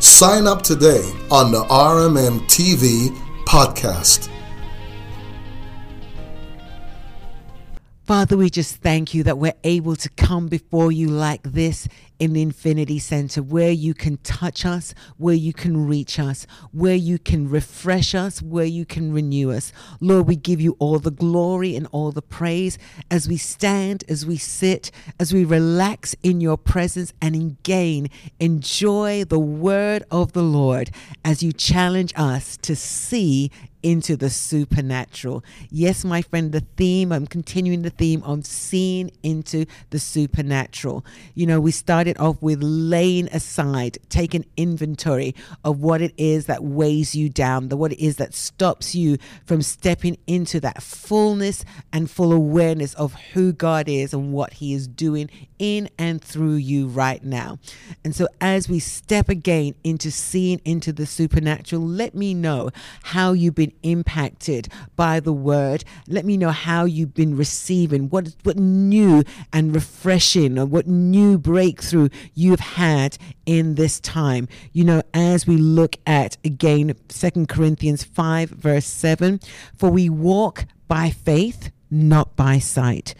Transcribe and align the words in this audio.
Sign 0.00 0.46
up 0.46 0.62
today 0.62 1.02
on 1.28 1.50
the 1.50 1.62
RMM 1.64 2.42
TV 2.42 3.08
podcast. 3.46 4.28
Father, 8.04 8.36
we 8.36 8.48
just 8.48 8.76
thank 8.76 9.12
you 9.12 9.24
that 9.24 9.38
we're 9.38 9.56
able 9.64 9.96
to 9.96 10.08
come 10.10 10.46
before 10.46 10.92
you 10.92 11.08
like 11.08 11.42
this 11.42 11.88
in 12.18 12.32
the 12.32 12.42
Infinity 12.42 12.98
Center 12.98 13.42
where 13.42 13.70
you 13.70 13.94
can 13.94 14.16
touch 14.18 14.64
us, 14.66 14.94
where 15.16 15.34
you 15.34 15.52
can 15.52 15.86
reach 15.86 16.18
us, 16.18 16.46
where 16.72 16.94
you 16.94 17.18
can 17.18 17.48
refresh 17.48 18.14
us, 18.14 18.42
where 18.42 18.64
you 18.64 18.84
can 18.84 19.12
renew 19.12 19.50
us. 19.50 19.72
Lord, 20.00 20.26
we 20.26 20.36
give 20.36 20.60
you 20.60 20.76
all 20.78 20.98
the 20.98 21.10
glory 21.10 21.76
and 21.76 21.86
all 21.92 22.12
the 22.12 22.22
praise 22.22 22.78
as 23.10 23.28
we 23.28 23.36
stand, 23.36 24.04
as 24.08 24.26
we 24.26 24.36
sit, 24.36 24.90
as 25.20 25.32
we 25.32 25.44
relax 25.44 26.14
in 26.22 26.40
your 26.40 26.56
presence 26.56 27.12
and 27.20 27.34
again 27.34 28.08
enjoy 28.40 29.24
the 29.24 29.38
word 29.38 30.02
of 30.10 30.32
the 30.32 30.42
Lord 30.42 30.90
as 31.24 31.42
you 31.42 31.52
challenge 31.52 32.12
us 32.16 32.56
to 32.58 32.74
see 32.74 33.50
into 33.82 34.16
the 34.16 34.30
supernatural. 34.30 35.44
Yes, 35.70 36.04
my 36.04 36.22
friend, 36.22 36.52
the 36.52 36.60
theme, 36.76 37.12
I'm 37.12 37.26
continuing 37.26 37.82
the 37.82 37.90
theme 37.90 38.22
of 38.24 38.46
seeing 38.46 39.10
into 39.22 39.66
the 39.90 39.98
supernatural. 39.98 41.04
You 41.34 41.46
know, 41.46 41.60
we 41.60 41.70
started 41.70 42.07
off 42.16 42.40
with 42.40 42.62
laying 42.62 43.28
aside, 43.28 43.98
taking 44.08 44.44
inventory 44.56 45.34
of 45.64 45.80
what 45.80 46.00
it 46.00 46.14
is 46.16 46.46
that 46.46 46.62
weighs 46.62 47.14
you 47.14 47.28
down, 47.28 47.68
the 47.68 47.76
what 47.76 47.92
it 47.92 48.02
is 48.02 48.16
that 48.16 48.34
stops 48.34 48.94
you 48.94 49.18
from 49.44 49.62
stepping 49.62 50.16
into 50.26 50.60
that 50.60 50.82
fullness 50.82 51.64
and 51.92 52.10
full 52.10 52.32
awareness 52.32 52.94
of 52.94 53.14
who 53.32 53.52
God 53.52 53.88
is 53.88 54.14
and 54.14 54.32
what 54.32 54.54
He 54.54 54.72
is 54.72 54.86
doing 54.86 55.28
in 55.58 55.88
and 55.98 56.22
through 56.22 56.54
you 56.54 56.86
right 56.86 57.22
now. 57.22 57.58
And 58.04 58.14
so 58.14 58.28
as 58.40 58.68
we 58.68 58.78
step 58.78 59.28
again 59.28 59.74
into 59.82 60.10
seeing 60.10 60.60
into 60.64 60.92
the 60.92 61.06
supernatural, 61.06 61.82
let 61.82 62.14
me 62.14 62.34
know 62.34 62.70
how 63.02 63.32
you've 63.32 63.54
been 63.54 63.72
impacted 63.82 64.68
by 64.96 65.20
the 65.20 65.32
word. 65.32 65.84
Let 66.06 66.24
me 66.24 66.36
know 66.36 66.50
how 66.50 66.84
you've 66.84 67.14
been 67.14 67.36
receiving 67.36 68.08
what 68.08 68.34
what 68.44 68.56
new 68.56 69.24
and 69.52 69.74
refreshing 69.74 70.58
or 70.58 70.66
what 70.66 70.86
new 70.86 71.38
breakthrough 71.38 71.97
you've 72.34 72.60
had 72.60 73.18
in 73.46 73.74
this 73.74 73.98
time. 74.00 74.48
You 74.72 74.84
know, 74.84 75.02
as 75.12 75.46
we 75.46 75.56
look 75.56 75.96
at 76.06 76.36
again 76.44 76.94
Second 77.08 77.48
Corinthians 77.48 78.04
5 78.04 78.50
verse 78.50 78.86
7, 78.86 79.40
for 79.76 79.90
we 79.90 80.08
walk 80.08 80.66
by 80.86 81.10
faith, 81.10 81.70
not 81.90 82.36
by 82.36 82.58
sight. 82.58 83.14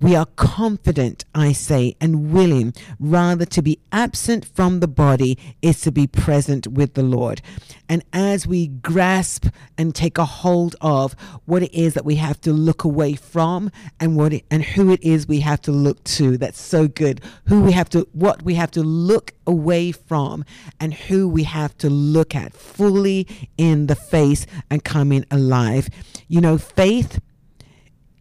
We 0.00 0.14
are 0.14 0.26
confident, 0.36 1.24
I 1.34 1.50
say, 1.50 1.96
and 2.00 2.32
willing 2.32 2.72
rather 3.00 3.44
to 3.46 3.62
be 3.62 3.80
absent 3.90 4.44
from 4.44 4.78
the 4.78 4.86
body 4.86 5.36
is 5.60 5.80
to 5.80 5.90
be 5.90 6.06
present 6.06 6.68
with 6.68 6.94
the 6.94 7.02
Lord. 7.02 7.42
And 7.88 8.04
as 8.12 8.46
we 8.46 8.68
grasp 8.68 9.46
and 9.76 9.92
take 9.92 10.16
a 10.16 10.24
hold 10.24 10.76
of 10.80 11.14
what 11.46 11.64
it 11.64 11.74
is 11.74 11.94
that 11.94 12.04
we 12.04 12.14
have 12.16 12.40
to 12.42 12.52
look 12.52 12.84
away 12.84 13.14
from 13.14 13.72
and 13.98 14.16
what 14.16 14.32
it, 14.32 14.44
and 14.52 14.62
who 14.62 14.92
it 14.92 15.02
is 15.02 15.26
we 15.26 15.40
have 15.40 15.60
to 15.62 15.72
look 15.72 16.04
to, 16.04 16.36
that's 16.36 16.60
so 16.60 16.86
good. 16.86 17.20
Who 17.46 17.62
we 17.62 17.72
have 17.72 17.88
to, 17.90 18.06
what 18.12 18.42
we 18.42 18.54
have 18.54 18.70
to 18.72 18.82
look 18.82 19.32
away 19.48 19.90
from, 19.90 20.44
and 20.78 20.94
who 20.94 21.28
we 21.28 21.42
have 21.42 21.76
to 21.78 21.90
look 21.90 22.36
at 22.36 22.52
fully 22.52 23.26
in 23.56 23.88
the 23.88 23.96
face 23.96 24.46
and 24.70 24.84
coming 24.84 25.24
alive. 25.28 25.88
You 26.28 26.40
know, 26.40 26.56
faith 26.56 27.20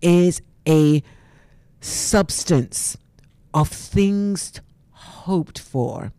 is 0.02 0.42
a 0.68 1.04
substance 1.82 2.98
of 3.54 3.70
things 3.70 4.62
hoped 4.92 5.60
for. 5.60 6.12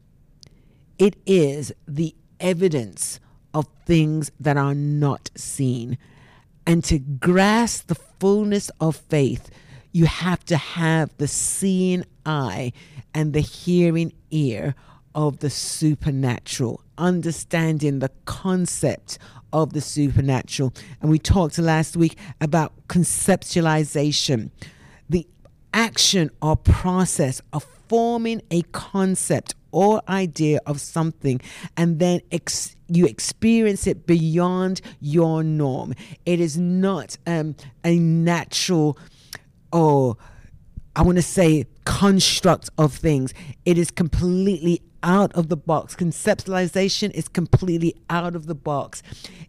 It 0.99 1.17
is 1.27 1.73
the 1.87 2.15
evidence 2.41 3.21
of 3.55 3.67
things 3.87 4.31
that 4.41 4.57
are 4.57 4.75
not 4.75 5.31
seen. 5.35 5.99
And 6.67 6.85
to 6.85 6.99
grasp 6.99 7.87
the 7.87 7.95
fullness 7.95 8.71
of 8.81 8.97
faith, 8.97 9.51
you 9.93 10.07
have 10.07 10.45
to 10.47 10.57
have 10.57 11.17
the 11.17 11.29
seeing 11.29 12.05
eye 12.27 12.73
and 13.15 13.33
the 13.33 13.41
hearing 13.41 14.13
ear 14.31 14.75
of 15.15 15.39
the 15.39 15.51
supernatural, 15.51 16.83
understanding 16.99 17.99
the 17.99 18.11
concept 18.27 19.19
of 19.53 19.73
the 19.73 19.81
supernatural. 19.81 20.75
And 21.01 21.11
we 21.11 21.19
talked 21.19 21.59
last 21.59 21.97
week 21.97 22.17
about 22.41 22.73
conceptualization 22.89 24.51
action 25.73 26.31
or 26.43 26.57
process 26.57 27.41
of 27.53 27.65
forming 27.89 28.43
a 28.51 28.63
concept 28.73 29.55
or 29.71 30.03
idea 30.09 30.61
of 30.67 30.81
something 30.81 31.41
and 31.77 31.99
then 31.99 32.21
ex- 32.33 32.77
you 32.89 33.07
experience 33.07 33.87
it 33.87 34.07
beyond 34.07 34.81
your 35.01 35.43
norm. 35.43 35.95
It 36.25 36.41
is 36.41 36.57
not 36.57 37.19
um, 37.27 37.55
a 37.85 37.99
natural 37.99 38.99
or 39.73 40.17
I 40.97 41.03
want 41.03 41.17
to 41.17 41.23
say 41.23 41.67
construct 41.85 42.71
of 42.77 42.93
things. 42.93 43.33
It 43.65 43.79
is 43.79 43.91
completely 43.91 44.83
out 45.03 45.33
of 45.35 45.49
the 45.49 45.57
box. 45.57 45.95
Conceptualization 45.95 47.13
is 47.13 47.29
completely 47.29 47.95
out 48.11 48.35
of 48.35 48.47
the 48.47 48.55
box. 48.55 49.03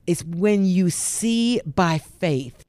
It's 0.05 0.23
when 0.23 0.65
you 0.65 0.89
see 0.89 1.59
by 1.65 1.97
faith, 1.97 2.63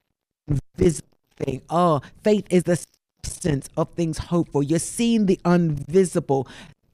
visible 0.76 1.08
thing. 1.36 1.62
Oh, 1.68 2.00
faith 2.24 2.46
is 2.48 2.62
the 2.62 2.82
substance 3.22 3.68
of 3.76 3.88
things 3.90 4.18
hoped 4.18 4.52
for. 4.52 4.62
You're 4.62 4.78
seeing 4.78 5.26
the 5.26 5.38
invisible. 5.44 6.46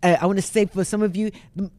Uh, 0.03 0.17
I 0.21 0.27
want 0.27 0.39
to 0.39 0.43
say 0.43 0.67
for 0.67 0.85
some 0.85 1.03
of 1.03 1.17
you, 1.17 1.31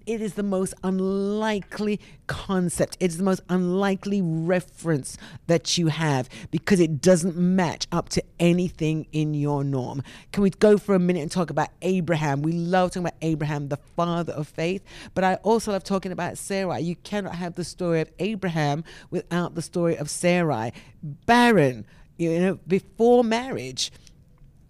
it 0.05 0.21
is 0.21 0.33
the 0.33 0.43
most 0.43 0.73
unlikely 0.83 1.99
concept. 2.25 2.97
It's 2.99 3.15
the 3.15 3.23
most 3.23 3.41
unlikely 3.47 4.21
reference 4.21 5.17
that 5.45 5.77
you 5.77 5.87
have 5.87 6.27
because 6.49 6.79
it 6.79 6.99
doesn't 6.99 7.37
match 7.37 7.87
up 7.91 8.09
to 8.09 8.23
anything 8.39 9.05
in 9.11 9.33
your 9.33 9.63
norm. 9.63 10.01
Can 10.31 10.43
we 10.43 10.49
go 10.49 10.77
for 10.77 10.95
a 10.95 10.99
minute 10.99 11.21
and 11.21 11.31
talk 11.31 11.51
about 11.51 11.69
Abraham? 11.83 12.41
We 12.41 12.53
love 12.53 12.89
talking 12.89 13.03
about 13.03 13.17
Abraham, 13.21 13.69
the 13.69 13.77
father 13.95 14.33
of 14.33 14.47
faith, 14.47 14.83
but 15.13 15.23
I 15.23 15.35
also 15.35 15.71
love 15.71 15.83
talking 15.83 16.11
about 16.11 16.37
Sarai. 16.37 16.81
You 16.81 16.95
cannot 16.95 17.35
have 17.35 17.53
the 17.53 17.63
story 17.63 18.01
of 18.01 18.09
Abraham 18.17 18.83
without 19.11 19.53
the 19.53 19.61
story 19.61 19.95
of 19.95 20.09
Sarai. 20.09 20.73
Barren, 21.03 21.85
you 22.17 22.39
know, 22.39 22.59
before 22.67 23.23
marriage 23.23 23.91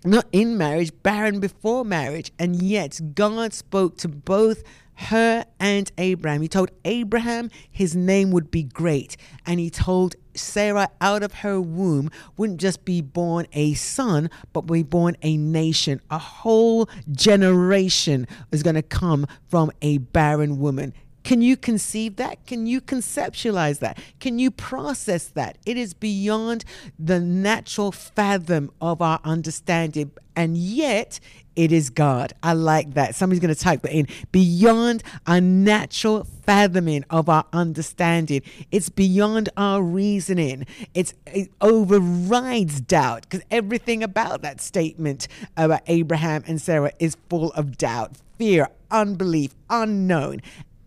not 0.09 0.27
in 0.31 0.57
marriage, 0.57 0.91
barren 1.03 1.39
before 1.39 1.85
marriage. 1.85 2.31
And 2.39 2.61
yet 2.61 2.99
God 3.13 3.53
spoke 3.53 3.97
to 3.97 4.07
both 4.07 4.63
her 4.95 5.45
and 5.59 5.91
Abraham. 5.97 6.41
He 6.41 6.47
told 6.47 6.71
Abraham 6.85 7.51
his 7.69 7.95
name 7.95 8.31
would 8.31 8.49
be 8.49 8.63
great. 8.63 9.15
And 9.45 9.59
he 9.59 9.69
told 9.69 10.15
Sarah 10.33 10.89
out 11.01 11.23
of 11.23 11.33
her 11.33 11.59
womb 11.61 12.09
wouldn't 12.35 12.59
just 12.59 12.85
be 12.85 13.01
born 13.01 13.47
a 13.53 13.73
son, 13.73 14.29
but 14.53 14.61
be 14.61 14.83
born 14.83 15.15
a 15.21 15.37
nation. 15.37 16.01
A 16.09 16.17
whole 16.17 16.89
generation 17.11 18.27
is 18.51 18.63
going 18.63 18.75
to 18.75 18.81
come 18.81 19.27
from 19.47 19.71
a 19.81 19.99
barren 19.99 20.59
woman. 20.59 20.93
Can 21.27 21.41
you 21.41 21.57
conceive 21.57 22.15
that? 22.15 22.45
Can 22.45 22.67
you 22.67 22.79
conceptualize 22.79 23.79
that? 23.79 23.99
Can 24.21 24.39
you 24.39 24.49
process 24.49 25.27
that? 25.27 25.57
It 25.65 25.75
is 25.75 25.93
beyond 25.93 26.63
the 26.97 27.19
natural 27.19 27.91
fathom 27.91 28.71
of 28.79 29.01
our 29.01 29.19
understanding, 29.25 30.11
and 30.37 30.55
yet 30.55 31.19
it 31.57 31.73
is 31.73 31.89
God. 31.89 32.31
I 32.41 32.53
like 32.53 32.93
that. 32.93 33.13
Somebody's 33.13 33.41
going 33.41 33.53
to 33.53 33.59
type 33.59 33.81
that 33.81 33.91
in. 33.91 34.07
Beyond 34.31 35.03
our 35.25 35.41
natural 35.41 36.23
fathoming 36.45 37.03
of 37.09 37.27
our 37.27 37.43
understanding, 37.51 38.41
it's 38.71 38.87
beyond 38.87 39.49
our 39.57 39.81
reasoning. 39.81 40.65
It's, 40.93 41.13
it 41.25 41.51
overrides 41.59 42.79
doubt 42.79 43.23
because 43.23 43.41
everything 43.51 44.01
about 44.01 44.43
that 44.43 44.61
statement 44.61 45.27
about 45.57 45.81
Abraham 45.87 46.45
and 46.47 46.61
Sarah 46.61 46.93
is 46.99 47.17
full 47.27 47.51
of 47.51 47.77
doubt, 47.77 48.13
fear, 48.37 48.69
unbelief, 48.91 49.55
unknown. 49.69 50.41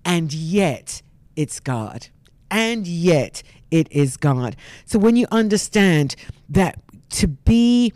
And 0.04 0.32
yet, 0.32 1.02
it's 1.36 1.60
God. 1.60 2.08
And 2.50 2.86
yet, 2.86 3.42
it 3.70 3.90
is 3.90 4.16
God. 4.16 4.56
So 4.84 4.98
when 4.98 5.16
you 5.16 5.26
understand 5.30 6.16
that 6.48 6.80
to 7.10 7.28
be 7.28 7.92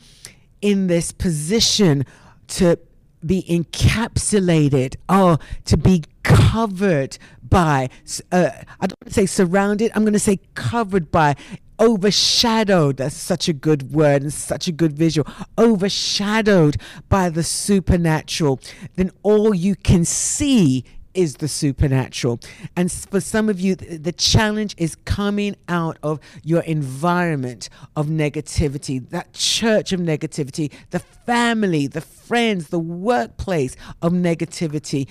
in 0.61 0.87
this 0.87 1.13
position, 1.13 2.05
to 2.49 2.79
be 3.25 3.45
encapsulated, 3.49 4.97
or 5.09 5.39
to 5.65 5.77
be 5.77 6.05
covered 6.23 7.19
by, 7.43 7.89
uh, 8.31 8.51
I 8.81 8.87
don't 8.87 9.01
want 9.01 9.09
to 9.09 9.13
say 9.13 9.27
surrounded, 9.27 9.93
I'm 9.95 10.03
going 10.03 10.13
to 10.13 10.19
say 10.19 10.41
covered 10.55 11.11
by, 11.11 11.37
overshadowed. 11.81 12.99
That's 12.99 13.17
such 13.17 13.49
a 13.49 13.53
good 13.53 13.93
word 13.93 14.23
and 14.23 14.33
such 14.33 14.69
a 14.69 14.73
good 14.73 14.93
visual. 14.93 15.31
Overshadowed 15.59 16.77
by 17.09 17.31
the 17.31 17.43
supernatural, 17.43 18.61
then 18.97 19.11
all 19.23 19.55
you 19.55 19.75
can 19.75 20.05
see 20.05 20.85
is 21.15 21.37
the 21.37 21.49
supernatural. 21.49 22.41
And 22.77 22.91
for 22.91 23.21
some 23.21 23.49
of 23.49 23.61
you, 23.61 23.75
the 23.77 24.13
challenge 24.13 24.75
is 24.79 24.97
coming 25.05 25.57
out 25.69 25.99
of 26.03 26.21
your 26.43 26.63
environment 26.63 27.69
of 27.97 28.07
negativity, 28.07 29.09
that 29.11 29.33
church 29.33 29.93
of 29.93 30.01
negativity, 30.01 30.73
the 30.91 30.99
family, 30.99 31.87
the 31.87 32.01
friends, 32.01 32.69
the 32.69 32.79
workplace 32.79 33.77
of 34.03 34.13
negativity. 34.13 35.09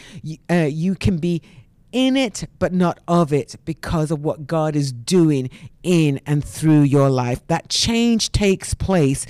Uh, 0.50 0.68
you 0.70 0.96
can 0.96 1.18
be 1.18 1.42
in 1.94 2.18
it, 2.18 2.50
but 2.60 2.74
not 2.74 3.00
of 3.08 3.32
it 3.32 3.56
because 3.66 4.12
of 4.12 4.24
what 4.24 4.48
God 4.48 4.76
is 4.76 4.92
doing 4.92 5.50
in 5.84 6.20
and 6.26 6.44
through 6.44 6.82
your 6.82 7.10
life. 7.10 7.46
That 7.48 7.70
change 7.70 8.32
takes 8.32 8.74
place 8.74 9.26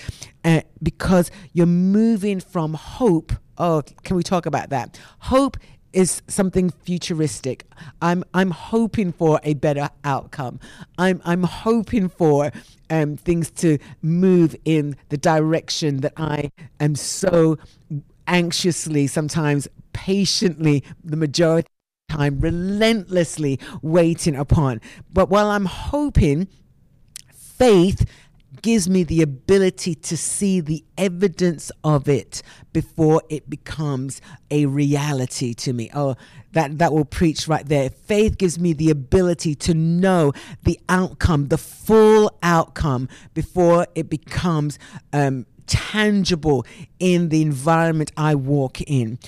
uh, 0.46 0.62
because 0.82 1.30
you're 1.52 1.66
moving 1.66 2.40
from 2.40 2.74
hope. 2.74 3.34
Oh, 3.58 3.84
can 4.04 4.16
we 4.16 4.24
talk 4.24 4.46
about 4.46 4.70
that? 4.70 5.00
Hope 5.20 5.58
is 5.94 6.22
something 6.28 6.70
futuristic. 6.70 7.66
I'm 8.02 8.24
I'm 8.34 8.52
hoping 8.52 9.12
for 9.12 9.40
a 9.44 9.54
better 9.54 9.90
outcome. 10.04 10.60
I'm 10.98 11.22
I'm 11.24 11.44
hoping 11.44 12.10
for 12.10 12.52
um, 12.90 13.18
things 13.18 13.50
to 13.52 13.78
move 14.02 14.56
in 14.66 14.96
the 15.10 15.18
direction 15.18 16.02
that 16.02 16.14
I 16.18 16.52
am 16.80 16.96
so 16.96 17.58
anxiously, 18.28 19.08
sometimes 19.08 19.68
patiently, 19.94 20.84
the 21.04 21.18
majority 21.18 21.68
of 21.68 22.10
the 22.10 22.18
time, 22.18 22.40
relentlessly 22.40 23.60
waiting 23.82 24.36
upon. 24.36 24.82
But 25.12 25.30
while 25.30 25.50
I'm 25.50 25.66
hoping, 25.66 26.48
faith 27.34 28.06
gives 28.64 28.90
me 28.90 29.04
the 29.04 29.22
ability 29.22 29.94
to 29.94 30.18
see 30.18 30.60
the 30.60 30.84
evidence 30.98 31.72
of 31.84 32.10
it 32.10 32.42
before 32.72 33.22
it 33.30 33.48
becomes 33.50 34.22
a 34.50 34.66
reality 34.66 35.54
to 35.54 35.74
me. 35.74 35.92
Oh, 35.94 36.16
that, 36.54 36.80
that 36.80 36.92
will 36.92 37.06
preach 37.06 37.48
right 37.48 37.68
there. 37.68 37.92
Faith 37.92 38.38
gives 38.38 38.58
me 38.58 38.74
the 38.74 38.90
ability 38.90 39.54
to 39.56 39.74
know 39.74 40.32
the 40.64 40.80
outcome, 40.90 41.50
the 41.50 41.58
full 41.58 42.36
outcome, 42.42 43.10
before 43.34 43.86
it 43.94 44.10
becomes 44.10 44.80
um, 45.12 45.46
tangible 45.68 46.66
in 47.00 47.30
the 47.30 47.42
environment 47.42 48.12
I 48.18 48.34
walk 48.34 48.82
in. 48.82 49.20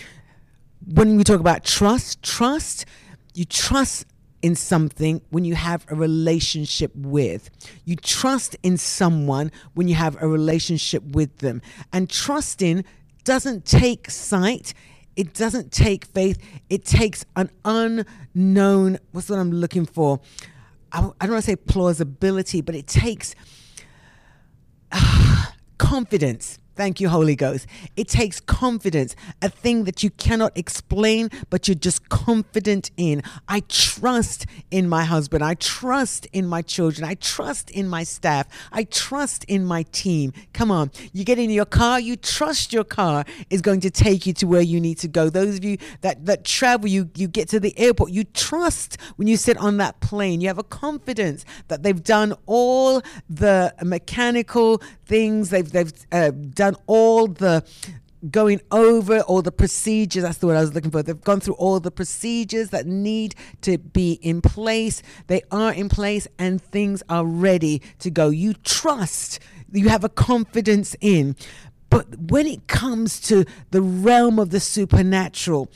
When 0.88 1.18
we 1.18 1.24
talk 1.24 1.40
about 1.40 1.64
trust, 1.64 2.24
trust, 2.24 2.86
you 3.34 3.44
trust 3.44 4.06
in 4.42 4.56
something 4.56 5.22
when 5.30 5.46
you 5.46 5.56
have 5.56 5.86
a 5.90 5.96
relationship 5.96 6.92
with. 6.96 7.50
You 7.86 7.96
trust 7.96 8.56
in 8.64 8.78
someone 8.78 9.52
when 9.74 9.88
you 9.88 9.96
have 9.96 10.22
a 10.22 10.28
relationship 10.28 11.04
with 11.04 11.38
them. 11.40 11.62
And 11.92 12.10
trusting 12.10 12.86
doesn't 13.24 13.66
take 13.66 14.10
sight, 14.10 14.74
it 15.16 15.34
doesn't 15.34 15.72
take 15.72 16.06
faith, 16.06 16.38
it 16.70 16.86
takes 16.86 17.26
an 17.36 17.50
unknown, 17.64 19.00
what's 19.12 19.30
what 19.30 19.40
I'm 19.40 19.52
looking 19.52 19.86
for? 19.86 20.20
I, 20.92 21.00
I 21.00 21.26
don't 21.26 21.32
want 21.34 21.46
to 21.46 21.52
say 21.52 21.56
plausibility, 21.56 22.62
but 22.62 22.76
it 22.76 22.88
takes 22.88 23.36
uh, 24.92 25.46
confidence 25.78 26.60
Thank 26.76 27.00
you, 27.00 27.08
Holy 27.08 27.38
Ghost. 27.38 27.68
It 27.96 28.10
takes 28.10 28.42
confidence, 28.42 29.16
a 29.42 29.48
thing 29.48 29.86
that 29.86 30.04
you 30.04 30.10
cannot 30.10 30.58
explain, 30.58 31.30
but 31.50 31.70
you're 31.70 31.76
just 31.76 32.10
confident 32.10 32.92
in. 32.98 33.24
I 33.48 33.62
trust 33.70 34.46
in 34.72 34.90
my 34.90 35.06
husband. 35.06 35.42
I 35.42 35.54
trust 35.54 36.28
in 36.34 36.48
my 36.48 36.62
children. 36.62 37.08
I 37.08 37.14
trust 37.16 37.72
in 37.72 37.88
my 37.88 38.04
staff. 38.04 38.48
I 38.74 38.84
trust 38.84 39.46
in 39.46 39.64
my 39.64 39.84
team. 39.84 40.34
Come 40.52 40.70
on. 40.70 40.92
You 41.14 41.24
get 41.24 41.40
in 41.40 41.50
your 41.50 41.66
car, 41.66 41.98
you 41.98 42.18
trust 42.18 42.74
your 42.74 42.84
car 42.84 43.24
is 43.50 43.62
going 43.62 43.80
to 43.82 43.90
take 43.90 44.26
you 44.26 44.34
to 44.34 44.46
where 44.46 44.62
you 44.62 44.82
need 44.82 44.98
to 45.00 45.08
go. 45.08 45.30
Those 45.30 45.58
of 45.58 45.64
you 45.64 45.78
that, 46.02 46.26
that 46.26 46.44
travel, 46.44 46.90
you, 46.90 47.10
you 47.16 47.30
get 47.30 47.48
to 47.50 47.60
the 47.60 47.78
airport, 47.80 48.12
you 48.12 48.26
trust 48.26 48.98
when 49.16 49.30
you 49.30 49.38
sit 49.38 49.58
on 49.58 49.78
that 49.78 50.02
plane. 50.02 50.42
You 50.42 50.50
have 50.50 50.58
a 50.58 50.64
confidence 50.64 51.46
that 51.70 51.84
they've 51.84 52.04
done 52.04 52.34
all 52.48 53.02
the 53.30 53.74
mechanical 53.82 54.82
things, 55.06 55.52
they've, 55.52 55.72
they've 55.72 55.94
uh, 56.12 56.32
done 56.32 56.65
done 56.72 56.82
all 56.88 57.28
the 57.28 57.64
going 58.32 58.60
over 58.72 59.20
all 59.22 59.42
the 59.42 59.52
procedures. 59.52 60.24
That's 60.24 60.40
the 60.40 60.48
word 60.48 60.58
I 60.58 60.62
was 60.62 60.74
looking 60.74 60.92
for. 60.92 61.04
They've 61.04 61.20
gone 61.22 61.40
through 61.40 61.56
all 61.56 61.80
the 61.80 61.92
procedures 61.92 62.70
that 62.70 62.86
need 62.88 63.36
to 63.62 63.78
be 63.78 64.14
in 64.14 64.42
place. 64.42 65.04
They 65.28 65.44
are 65.52 65.74
in 65.74 65.90
place 65.90 66.28
and 66.40 66.62
things 66.62 67.04
are 67.08 67.26
ready 67.26 67.82
to 68.00 68.10
go. 68.10 68.30
You 68.30 68.54
trust, 68.54 69.40
you 69.72 69.90
have 69.90 70.04
a 70.04 70.10
confidence 70.10 70.96
in. 71.02 71.36
But 71.90 72.18
when 72.32 72.48
it 72.48 72.68
comes 72.68 73.20
to 73.22 73.46
the 73.72 73.82
realm 73.82 74.40
of 74.40 74.50
the 74.50 74.60
supernatural, 74.60 75.70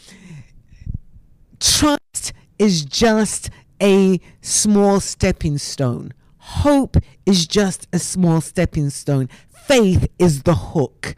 trust 1.59 2.33
is 2.57 2.83
just 2.83 3.51
a 3.80 4.19
small 4.41 5.00
stepping 5.00 5.59
stone. 5.59 6.13
Hope 6.38 6.97
is 7.27 7.45
just 7.45 7.88
a 7.94 8.00
small 8.00 8.41
stepping 8.41 8.89
stone 8.89 9.30
faith 9.69 10.07
is 10.18 10.44
the 10.44 10.56
hook 10.56 11.16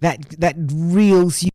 that 0.00 0.20
that 0.38 0.54
reels 0.70 1.42
you 1.42 1.50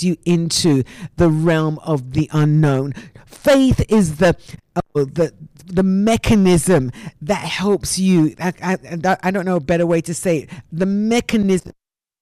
you 0.00 0.16
into 0.24 0.82
the 1.16 1.28
realm 1.28 1.78
of 1.84 2.12
the 2.12 2.28
unknown. 2.32 2.92
Faith 3.26 3.84
is 3.88 4.16
the 4.16 4.36
uh, 4.76 4.80
the 4.94 5.32
the 5.66 5.82
mechanism 5.82 6.90
that 7.22 7.44
helps 7.44 7.98
you. 7.98 8.34
I, 8.38 8.52
I, 8.62 9.16
I 9.22 9.30
don't 9.30 9.46
know 9.46 9.56
a 9.56 9.60
better 9.60 9.86
way 9.86 10.00
to 10.02 10.12
say 10.12 10.38
it. 10.40 10.50
The 10.72 10.86
mechanism 10.86 11.72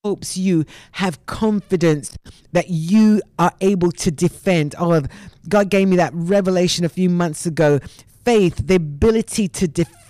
helps 0.05 0.37
you 0.37 0.65
have 0.93 1.25
confidence 1.27 2.17
that 2.53 2.69
you 2.69 3.23
are 3.39 3.53
able 3.61 3.91
to 3.93 4.11
defend. 4.11 4.75
Oh, 4.79 5.03
God 5.49 5.71
gave 5.71 5.89
me 5.89 5.97
that 5.97 6.13
revelation 6.15 6.85
a 6.85 6.89
few 6.89 7.11
months 7.11 7.47
ago 7.47 7.81
faith 8.25 8.67
the 8.67 8.77
ability 8.77 9.49
to 9.49 9.67
defend 9.67 10.02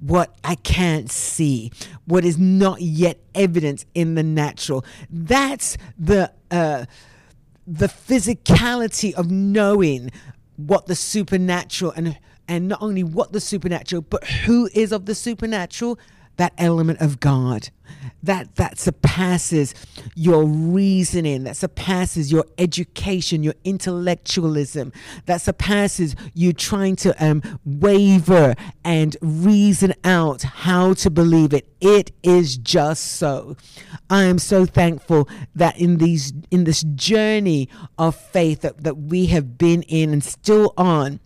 what 0.00 0.36
I 0.44 0.54
can't 0.56 1.10
see, 1.10 1.70
what 2.06 2.24
is 2.24 2.38
not 2.38 2.80
yet 2.80 3.18
evident 3.34 3.84
in 3.94 4.14
the 4.14 4.22
natural. 4.22 4.84
That's 5.10 5.76
the 5.98 6.32
uh, 6.50 6.86
the 7.66 7.86
physicality 7.86 9.12
of 9.14 9.30
knowing 9.30 10.10
what 10.56 10.86
the 10.86 10.94
supernatural 10.94 11.92
and 11.96 12.18
and 12.48 12.68
not 12.68 12.80
only 12.80 13.04
what 13.04 13.32
the 13.32 13.40
supernatural, 13.40 14.02
but 14.02 14.24
who 14.24 14.68
is 14.72 14.90
of 14.92 15.04
the 15.04 15.14
supernatural 15.14 15.98
that 16.38 16.54
element 16.58 17.00
of 17.00 17.20
God 17.20 17.68
that 18.22 18.56
that 18.56 18.78
surpasses 18.78 19.74
your 20.14 20.44
reasoning 20.44 21.44
that 21.44 21.56
surpasses 21.56 22.32
your 22.32 22.44
education 22.58 23.42
your 23.42 23.54
intellectualism 23.64 24.92
that 25.26 25.40
surpasses 25.40 26.16
you 26.34 26.52
trying 26.52 26.96
to 26.96 27.14
um, 27.24 27.42
waver 27.64 28.54
and 28.84 29.16
reason 29.20 29.94
out 30.04 30.42
how 30.42 30.94
to 30.94 31.10
believe 31.10 31.52
it. 31.52 31.68
It 31.80 32.10
is 32.22 32.56
just 32.56 33.12
so. 33.12 33.56
I 34.10 34.24
am 34.24 34.38
so 34.38 34.66
thankful 34.66 35.28
that 35.54 35.78
in 35.78 35.98
these 35.98 36.32
in 36.50 36.64
this 36.64 36.82
journey 36.82 37.68
of 37.98 38.16
faith 38.16 38.62
that, 38.62 38.82
that 38.84 38.96
we 38.96 39.26
have 39.26 39.58
been 39.58 39.82
in 39.82 40.12
and 40.12 40.24
still 40.24 40.74
on 40.76 41.20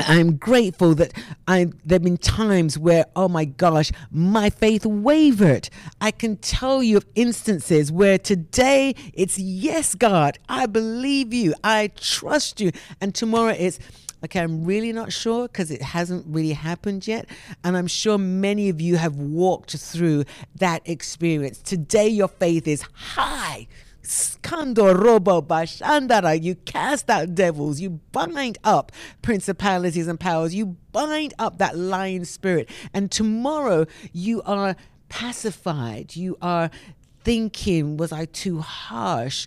I'm 0.00 0.36
grateful 0.36 0.94
that 0.96 1.12
I 1.46 1.70
there've 1.84 2.02
been 2.02 2.18
times 2.18 2.78
where 2.78 3.06
oh 3.16 3.28
my 3.28 3.44
gosh 3.44 3.90
my 4.10 4.50
faith 4.50 4.86
wavered. 4.86 5.68
I 6.00 6.10
can 6.10 6.36
tell 6.36 6.82
you 6.82 6.98
of 6.98 7.06
instances 7.14 7.90
where 7.90 8.18
today 8.18 8.94
it's 9.12 9.38
yes 9.38 9.94
God 9.94 10.38
I 10.48 10.66
believe 10.66 11.32
you 11.34 11.54
I 11.64 11.90
trust 11.96 12.60
you 12.60 12.70
and 13.00 13.14
tomorrow 13.14 13.52
it's 13.52 13.78
okay 14.24 14.40
I'm 14.40 14.64
really 14.64 14.92
not 14.92 15.12
sure 15.12 15.48
because 15.48 15.70
it 15.70 15.82
hasn't 15.82 16.26
really 16.28 16.52
happened 16.52 17.06
yet 17.06 17.28
and 17.64 17.76
I'm 17.76 17.88
sure 17.88 18.18
many 18.18 18.68
of 18.68 18.80
you 18.80 18.96
have 18.96 19.16
walked 19.16 19.76
through 19.76 20.24
that 20.56 20.82
experience. 20.88 21.58
Today 21.58 22.08
your 22.08 22.28
faith 22.28 22.68
is 22.68 22.82
high 22.92 23.66
bashandara. 24.08 26.42
You 26.42 26.54
cast 26.56 27.10
out 27.10 27.34
devils. 27.34 27.80
You 27.80 28.00
bind 28.12 28.58
up 28.64 28.92
principalities 29.22 30.08
and 30.08 30.18
powers. 30.18 30.54
You 30.54 30.76
bind 30.92 31.34
up 31.38 31.58
that 31.58 31.76
lying 31.76 32.24
spirit. 32.24 32.68
And 32.92 33.10
tomorrow 33.10 33.86
you 34.12 34.42
are 34.42 34.76
pacified. 35.08 36.16
You 36.16 36.36
are 36.42 36.70
thinking, 37.24 37.96
was 37.96 38.12
I 38.12 38.26
too 38.26 38.60
harsh? 38.60 39.46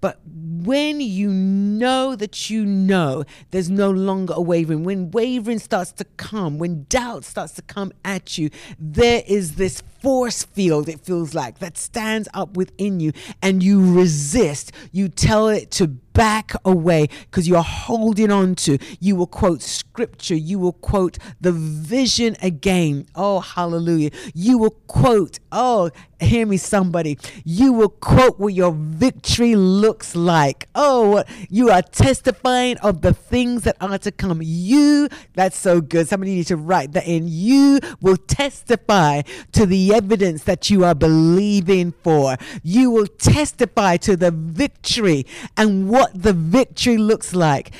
But 0.00 0.20
when 0.24 1.00
you 1.00 1.30
know 1.30 2.16
that 2.16 2.48
you 2.48 2.64
know, 2.64 3.24
there's 3.50 3.68
no 3.68 3.90
longer 3.90 4.32
a 4.36 4.40
wavering. 4.40 4.82
When 4.82 5.10
wavering 5.10 5.58
starts 5.58 5.92
to 5.92 6.04
come, 6.16 6.58
when 6.58 6.86
doubt 6.88 7.24
starts 7.24 7.52
to 7.54 7.62
come 7.62 7.92
at 8.04 8.38
you, 8.38 8.50
there 8.78 9.22
is 9.26 9.56
this 9.56 9.82
force 10.00 10.44
field, 10.44 10.88
it 10.88 11.00
feels 11.00 11.34
like, 11.34 11.58
that 11.58 11.76
stands 11.76 12.28
up 12.32 12.56
within 12.56 13.00
you 13.00 13.12
and 13.42 13.62
you 13.62 13.94
resist. 13.94 14.72
You 14.90 15.08
tell 15.08 15.48
it 15.48 15.70
to 15.72 15.88
back 16.20 16.52
away 16.66 17.08
because 17.30 17.48
you're 17.48 17.62
holding 17.62 18.30
on 18.30 18.54
to. 18.54 18.76
You 19.00 19.16
will 19.16 19.26
quote 19.26 19.62
scripture. 19.62 20.34
You 20.34 20.58
will 20.58 20.74
quote 20.74 21.16
the 21.40 21.50
vision 21.50 22.36
again. 22.42 23.06
Oh, 23.14 23.40
hallelujah. 23.40 24.10
You 24.34 24.58
will 24.58 24.76
quote, 24.86 25.38
oh, 25.50 25.90
hear 26.20 26.44
me, 26.44 26.58
somebody. 26.58 27.18
You 27.44 27.72
will 27.72 27.88
quote 27.88 28.38
what 28.38 28.52
your 28.52 28.72
victory 28.72 29.56
looks 29.56 30.14
like. 30.14 30.68
Oh, 30.74 31.24
you 31.48 31.70
are 31.70 31.80
testifying 31.80 32.76
of 32.78 33.00
the 33.00 33.14
things 33.14 33.62
that 33.62 33.76
are 33.80 33.96
to 33.98 34.12
come. 34.12 34.40
You, 34.42 35.08
that's 35.34 35.56
so 35.56 35.80
good. 35.80 36.08
Somebody 36.08 36.34
need 36.34 36.46
to 36.48 36.56
write 36.56 36.92
that 36.92 37.06
in. 37.06 37.24
You 37.26 37.80
will 38.00 38.18
testify 38.18 39.22
to 39.52 39.64
the 39.64 39.94
evidence 39.94 40.44
that 40.44 40.68
you 40.70 40.84
are 40.84 40.94
believing 40.94 41.92
for. 42.02 42.36
You 42.62 42.90
will 42.90 43.06
testify 43.06 43.96
to 43.98 44.16
the 44.16 44.30
victory 44.30 45.26
and 45.56 45.88
what 45.88 46.09
the 46.14 46.32
victory 46.32 46.96
looks 46.96 47.34
like. 47.34 47.72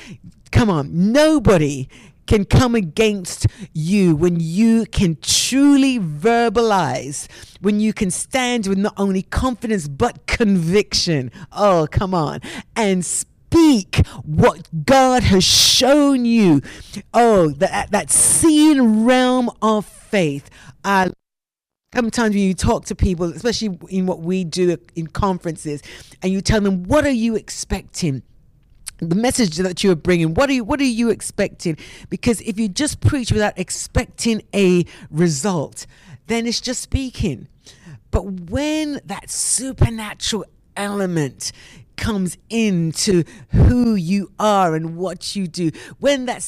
Come 0.51 0.69
on, 0.69 1.13
nobody 1.13 1.89
can 2.27 2.45
come 2.45 2.77
against 2.77 3.47
you 3.73 4.15
when 4.15 4.39
you 4.39 4.87
can 4.87 5.19
truly 5.21 5.99
verbalize, 5.99 7.27
when 7.61 7.81
you 7.81 7.93
can 7.93 8.09
stand 8.09 8.69
with 8.69 8.79
not 8.79 8.95
only 8.97 9.23
confidence 9.23 9.89
but 9.89 10.27
conviction. 10.29 11.33
Oh, 11.51 11.89
come 11.91 12.15
on. 12.15 12.41
And 12.77 13.05
speak 13.05 14.07
what 14.23 14.69
God 14.87 15.25
has 15.25 15.43
shown 15.43 16.25
you. 16.25 16.63
Oh, 17.13 17.49
that, 17.51 17.91
that 17.91 18.11
seen 18.11 19.05
realm 19.05 19.51
of 19.61 19.85
faith. 19.85 20.49
I 20.85 21.11
Sometimes 21.93 22.37
when 22.37 22.45
you 22.45 22.55
talk 22.55 22.85
to 22.85 22.95
people, 22.95 23.27
especially 23.33 23.77
in 23.89 24.07
what 24.07 24.21
we 24.21 24.45
do 24.45 24.77
in 24.95 25.09
conferences, 25.09 25.83
and 26.23 26.33
you 26.33 26.41
tell 26.41 26.61
them, 26.61 26.85
What 26.85 27.05
are 27.05 27.11
you 27.11 27.35
expecting? 27.35 28.23
the 28.99 29.17
message 29.17 29.57
that 29.57 29.83
you're 29.83 29.97
bringing 29.97 30.35
what 30.35 30.51
are 30.51 30.53
you 30.53 30.63
what 30.63 30.79
are 30.79 30.85
you 30.85 31.09
expecting 31.09 31.75
because 32.11 32.43
if 32.43 32.61
you 32.61 32.69
just 32.69 33.01
preach 33.01 33.33
without 33.33 33.59
expecting 33.59 34.43
a 34.55 34.85
result 35.11 35.87
then 36.27 36.47
it's 36.47 36.61
just 36.61 36.83
speaking 36.83 37.49
but 38.11 38.27
when 38.51 39.01
that 39.07 39.31
supernatural 39.31 40.45
element 40.77 41.51
comes 41.97 42.37
into 42.51 43.25
who 43.53 43.95
you 43.95 44.31
are 44.39 44.75
and 44.75 44.99
what 44.99 45.35
you 45.35 45.47
do 45.47 45.71
when 45.99 46.27
that 46.27 46.43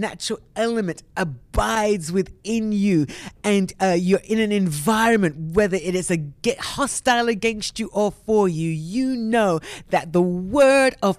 supernatural 0.00 0.40
element 0.56 1.02
abides 1.16 2.10
within 2.10 2.72
you 2.72 3.06
and 3.44 3.72
uh, 3.82 3.96
you're 3.98 4.20
in 4.24 4.38
an 4.38 4.50
environment 4.50 5.54
whether 5.54 5.76
it 5.76 5.94
is 5.94 6.10
a 6.10 6.16
get 6.16 6.58
hostile 6.58 7.28
against 7.28 7.78
you 7.78 7.90
or 7.92 8.10
for 8.10 8.48
you 8.48 8.70
you 8.70 9.14
know 9.14 9.60
that 9.90 10.12
the 10.12 10.22
word 10.22 10.94
of 11.02 11.18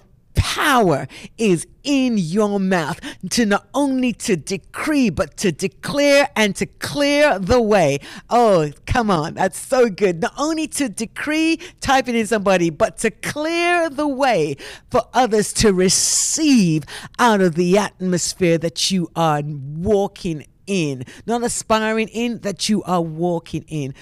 power 0.54 1.08
is 1.38 1.66
in 1.82 2.18
your 2.18 2.60
mouth 2.60 3.00
to 3.30 3.46
not 3.46 3.66
only 3.72 4.12
to 4.12 4.36
decree 4.36 5.08
but 5.08 5.34
to 5.38 5.50
declare 5.50 6.28
and 6.36 6.54
to 6.54 6.66
clear 6.66 7.38
the 7.38 7.60
way. 7.60 7.98
Oh 8.28 8.70
come 8.84 9.10
on. 9.10 9.34
That's 9.34 9.58
so 9.58 9.88
good. 9.88 10.20
Not 10.20 10.34
only 10.36 10.66
to 10.68 10.90
decree 10.90 11.58
type 11.80 12.06
it 12.06 12.14
in 12.14 12.26
somebody 12.26 12.68
but 12.68 12.98
to 12.98 13.10
clear 13.10 13.88
the 13.88 14.06
way 14.06 14.56
for 14.90 15.02
others 15.14 15.54
to 15.54 15.72
receive 15.72 16.84
out 17.18 17.40
of 17.40 17.54
the 17.54 17.78
atmosphere 17.78 18.58
that 18.58 18.90
you 18.90 19.08
are 19.16 19.40
walking 19.42 20.44
in. 20.66 21.04
Not 21.24 21.42
aspiring 21.42 22.08
in 22.08 22.40
that 22.40 22.68
you 22.68 22.82
are 22.82 23.00
walking 23.00 23.64
in. 23.68 23.94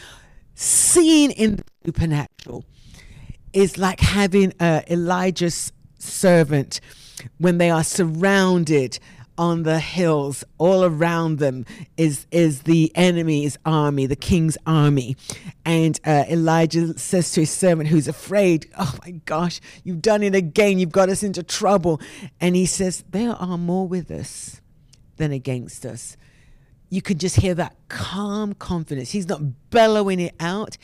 Seeing 0.56 1.30
in 1.30 1.56
the 1.56 1.64
supernatural 1.86 2.64
is 3.52 3.78
like 3.78 4.00
having 4.00 4.52
uh, 4.58 4.82
Elijah's 4.90 5.72
servant 6.02 6.80
when 7.38 7.58
they 7.58 7.70
are 7.70 7.84
surrounded 7.84 8.98
on 9.38 9.62
the 9.62 9.78
hills. 9.78 10.44
All 10.58 10.84
around 10.84 11.38
them 11.38 11.64
is 11.96 12.26
is 12.30 12.62
the 12.62 12.92
enemy's 12.94 13.58
army 13.64 14.06
the 14.06 14.14
king's 14.16 14.58
army. 14.66 15.16
And 15.64 15.98
uh, 16.04 16.24
elijah 16.28 16.98
says 16.98 17.32
to 17.32 17.40
his 17.40 17.50
servant 17.50 17.88
who's 17.88 18.06
afraid 18.06 18.70
oh 18.78 18.94
my 19.04 19.12
gosh 19.24 19.60
you've 19.82 20.02
done 20.02 20.22
it 20.22 20.34
again. 20.34 20.78
You've 20.78 20.92
got 20.92 21.08
us 21.08 21.22
into 21.22 21.42
trouble. 21.42 22.00
And 22.40 22.54
he 22.54 22.66
says 22.66 23.02
there 23.10 23.32
are 23.32 23.56
more 23.56 23.88
with 23.88 24.10
us 24.10 24.60
than 25.16 25.32
against 25.32 25.86
us. 25.86 26.16
You 26.90 27.00
could 27.00 27.20
just 27.20 27.36
hear 27.36 27.54
that 27.54 27.76
calm 27.88 28.52
confidence. 28.52 29.12
He's 29.12 29.28
not 29.28 29.70
bellowing 29.70 30.20
it 30.20 30.34
out 30.40 30.76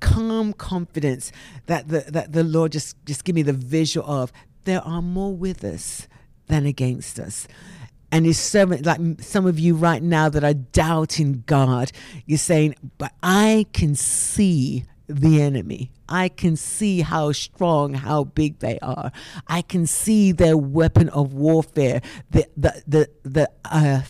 calm 0.00 0.52
confidence 0.52 1.32
that 1.66 1.88
the 1.88 2.04
that 2.08 2.32
the 2.32 2.44
lord 2.44 2.72
just 2.72 2.96
just 3.04 3.24
give 3.24 3.34
me 3.34 3.42
the 3.42 3.52
visual 3.52 4.08
of 4.08 4.32
there 4.64 4.82
are 4.82 5.00
more 5.00 5.34
with 5.34 5.64
us 5.64 6.06
than 6.48 6.66
against 6.66 7.18
us. 7.18 7.48
And 8.12 8.24
his 8.24 8.38
servant, 8.38 8.86
like 8.86 9.00
some 9.20 9.46
of 9.46 9.58
you 9.58 9.74
right 9.74 10.02
now 10.02 10.28
that 10.28 10.44
are 10.44 10.54
doubting 10.54 11.42
God, 11.46 11.90
you're 12.24 12.38
saying, 12.38 12.74
but 12.98 13.12
I 13.22 13.66
can 13.72 13.94
see 13.94 14.84
the 15.08 15.42
enemy. 15.42 15.90
I 16.08 16.28
can 16.28 16.56
see 16.56 17.00
how 17.00 17.32
strong, 17.32 17.94
how 17.94 18.24
big 18.24 18.60
they 18.60 18.78
are. 18.80 19.10
I 19.48 19.62
can 19.62 19.86
see 19.86 20.32
their 20.32 20.56
weapon 20.56 21.08
of 21.08 21.34
warfare, 21.34 22.00
the 22.30 22.46
the 22.56 22.82
the 22.86 23.10
the 23.22 23.50
uh, 23.64 24.02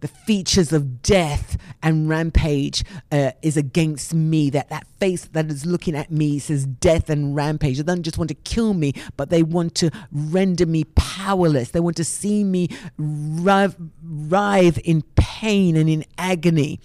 the 0.00 0.08
features 0.08 0.72
of 0.72 1.02
death 1.02 1.56
and 1.82 2.08
rampage 2.08 2.84
uh, 3.12 3.32
is 3.42 3.56
against 3.56 4.14
me. 4.14 4.50
That 4.50 4.68
that 4.70 4.86
face 4.98 5.26
that 5.26 5.50
is 5.50 5.66
looking 5.66 5.94
at 5.94 6.10
me 6.10 6.38
says 6.38 6.66
death 6.66 7.08
and 7.10 7.36
rampage. 7.36 7.76
They 7.76 7.82
don't 7.82 8.02
just 8.02 8.18
want 8.18 8.28
to 8.28 8.34
kill 8.34 8.74
me, 8.74 8.94
but 9.16 9.30
they 9.30 9.42
want 9.42 9.74
to 9.76 9.90
render 10.10 10.66
me 10.66 10.84
powerless. 10.84 11.70
They 11.70 11.80
want 11.80 11.96
to 11.98 12.04
see 12.04 12.44
me 12.44 12.68
writhe, 12.98 13.76
writhe 14.02 14.78
in 14.78 15.02
pain 15.14 15.76
and 15.76 15.88
in 15.88 16.04
agony. 16.18 16.80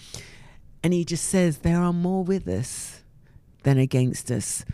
And 0.83 0.93
he 0.93 1.03
just 1.03 1.25
says, 1.25 1.59
There 1.59 1.81
are 1.81 1.93
more 1.93 2.23
with 2.23 2.47
us 2.47 3.01
than 3.63 3.77
against 3.77 4.29
us. 4.29 4.65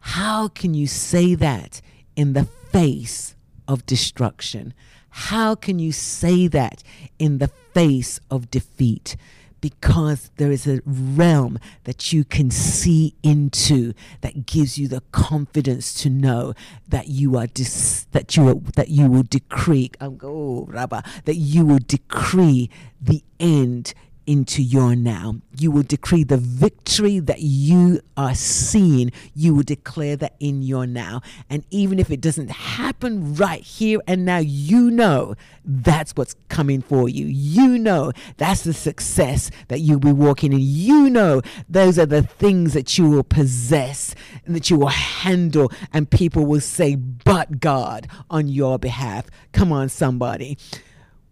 How 0.00 0.48
can 0.48 0.72
you 0.72 0.86
say 0.86 1.34
that 1.34 1.80
in 2.14 2.32
the 2.32 2.44
face 2.44 3.34
of 3.66 3.84
destruction? 3.86 4.72
How 5.16 5.54
can 5.54 5.78
you 5.78 5.92
say 5.92 6.46
that 6.46 6.82
in 7.18 7.38
the 7.38 7.48
face 7.48 8.20
of 8.30 8.50
defeat? 8.50 9.16
Because 9.62 10.30
there 10.36 10.52
is 10.52 10.66
a 10.66 10.82
realm 10.84 11.58
that 11.84 12.12
you 12.12 12.22
can 12.22 12.50
see 12.50 13.14
into 13.22 13.94
that 14.20 14.44
gives 14.44 14.76
you 14.76 14.88
the 14.88 15.02
confidence 15.12 15.94
to 16.02 16.10
know 16.10 16.52
that 16.86 17.08
you 17.08 17.34
are 17.38 17.46
dis- 17.46 18.06
that 18.12 18.36
you 18.36 18.46
are, 18.46 18.54
that 18.76 18.90
you 18.90 19.10
will 19.10 19.22
decree 19.22 19.90
I'm 20.02 20.18
go, 20.18 20.68
oh, 20.70 21.02
that 21.24 21.34
you 21.34 21.64
will 21.64 21.80
decree 21.84 22.68
the 23.00 23.24
end 23.40 23.94
into 24.26 24.62
your 24.62 24.96
now. 24.96 25.36
You 25.58 25.70
will 25.70 25.82
decree 25.82 26.24
the 26.24 26.36
victory 26.36 27.18
that 27.20 27.40
you 27.40 28.00
are 28.16 28.34
seeing. 28.34 29.12
You 29.34 29.54
will 29.54 29.62
declare 29.62 30.16
that 30.16 30.34
in 30.40 30.62
your 30.62 30.86
now. 30.86 31.22
And 31.48 31.64
even 31.70 31.98
if 31.98 32.10
it 32.10 32.20
doesn't 32.20 32.50
happen 32.50 33.34
right 33.34 33.62
here 33.62 34.00
and 34.06 34.24
now, 34.24 34.38
you 34.38 34.90
know 34.90 35.34
that's 35.64 36.12
what's 36.12 36.34
coming 36.48 36.82
for 36.82 37.08
you. 37.08 37.26
You 37.26 37.78
know 37.78 38.12
that's 38.36 38.62
the 38.62 38.74
success 38.74 39.50
that 39.68 39.80
you'll 39.80 40.00
be 40.00 40.12
walking 40.12 40.52
in. 40.52 40.60
You 40.60 41.08
know 41.08 41.42
those 41.68 41.98
are 41.98 42.06
the 42.06 42.22
things 42.22 42.74
that 42.74 42.98
you 42.98 43.08
will 43.08 43.24
possess 43.24 44.14
and 44.44 44.54
that 44.54 44.70
you 44.70 44.78
will 44.78 44.88
handle, 44.88 45.72
and 45.92 46.10
people 46.10 46.46
will 46.46 46.60
say, 46.60 46.94
but 46.96 47.60
God 47.60 48.08
on 48.30 48.48
your 48.48 48.78
behalf. 48.78 49.26
Come 49.52 49.72
on, 49.72 49.88
somebody 49.88 50.58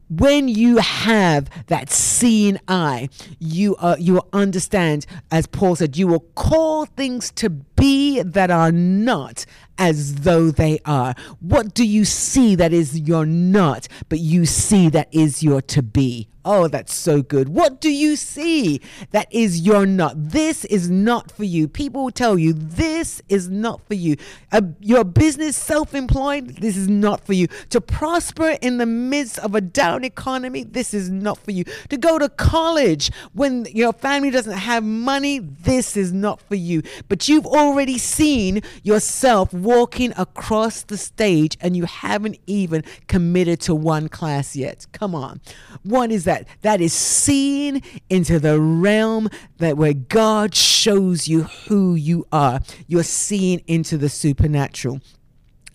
when 0.08 0.48
you 0.48 0.78
have 0.78 1.48
that 1.66 1.90
seeing 1.90 2.58
eye, 2.68 3.08
you 3.38 3.76
are 3.76 3.98
you 3.98 4.14
will 4.14 4.28
understand, 4.32 5.06
as 5.30 5.46
Paul 5.46 5.76
said, 5.76 5.96
you 5.96 6.06
will 6.06 6.26
call 6.34 6.86
things 6.86 7.30
to 7.32 7.50
be 7.50 8.22
that 8.22 8.50
are 8.50 8.72
not 8.72 9.46
as 9.78 10.16
though 10.16 10.50
they 10.50 10.78
are. 10.84 11.14
What 11.40 11.74
do 11.74 11.86
you 11.86 12.04
see 12.04 12.54
that 12.56 12.72
is 12.72 13.00
your 13.00 13.26
not, 13.26 13.88
but 14.08 14.20
you 14.20 14.46
see 14.46 14.88
that 14.90 15.08
is 15.12 15.42
your 15.42 15.60
to 15.62 15.82
be? 15.82 16.28
Oh, 16.46 16.68
that's 16.68 16.92
so 16.92 17.22
good. 17.22 17.48
What 17.48 17.80
do 17.80 17.90
you 17.90 18.16
see 18.16 18.82
that 19.12 19.28
is 19.32 19.62
your 19.62 19.86
not? 19.86 20.12
This 20.16 20.66
is 20.66 20.90
not 20.90 21.30
for 21.30 21.44
you. 21.44 21.66
People 21.66 22.04
will 22.04 22.10
tell 22.10 22.38
you 22.38 22.52
this 22.52 23.22
is 23.30 23.48
not 23.48 23.80
for 23.86 23.94
you. 23.94 24.16
Uh, 24.52 24.60
your 24.78 25.04
business, 25.04 25.56
self 25.56 25.94
employed, 25.94 26.56
this 26.56 26.76
is 26.76 26.86
not 26.86 27.24
for 27.24 27.32
you. 27.32 27.46
To 27.70 27.80
prosper 27.80 28.58
in 28.60 28.76
the 28.76 28.84
midst 28.84 29.38
of 29.38 29.54
a 29.54 29.62
down 29.62 30.04
economy, 30.04 30.64
this 30.64 30.92
is 30.92 31.08
not 31.08 31.38
for 31.38 31.50
you. 31.50 31.64
To 31.88 31.96
go 31.96 32.18
to 32.18 32.28
college 32.28 33.10
when 33.32 33.66
your 33.72 33.94
family 33.94 34.30
doesn't 34.30 34.52
have 34.58 34.84
money, 34.84 35.38
this 35.38 35.96
is 35.96 36.12
not 36.12 36.42
for 36.42 36.56
you. 36.56 36.82
But 37.08 37.26
you've 37.26 37.46
already 37.46 37.96
seen 37.96 38.60
yourself 38.82 39.50
walking 39.64 40.12
across 40.16 40.82
the 40.82 40.96
stage 40.96 41.56
and 41.60 41.76
you 41.76 41.84
haven't 41.86 42.38
even 42.46 42.84
committed 43.08 43.60
to 43.62 43.74
one 43.74 44.08
class 44.08 44.54
yet. 44.54 44.86
Come 44.92 45.14
on. 45.14 45.40
One 45.82 46.10
is 46.10 46.24
that 46.24 46.46
that 46.62 46.80
is 46.80 46.92
seen 46.92 47.82
into 48.08 48.38
the 48.38 48.60
realm 48.60 49.28
that 49.58 49.76
where 49.76 49.94
God 49.94 50.54
shows 50.54 51.26
you 51.26 51.44
who 51.44 51.94
you 51.94 52.26
are. 52.30 52.60
You're 52.86 53.02
seeing 53.02 53.62
into 53.66 53.96
the 53.96 54.08
supernatural. 54.08 55.00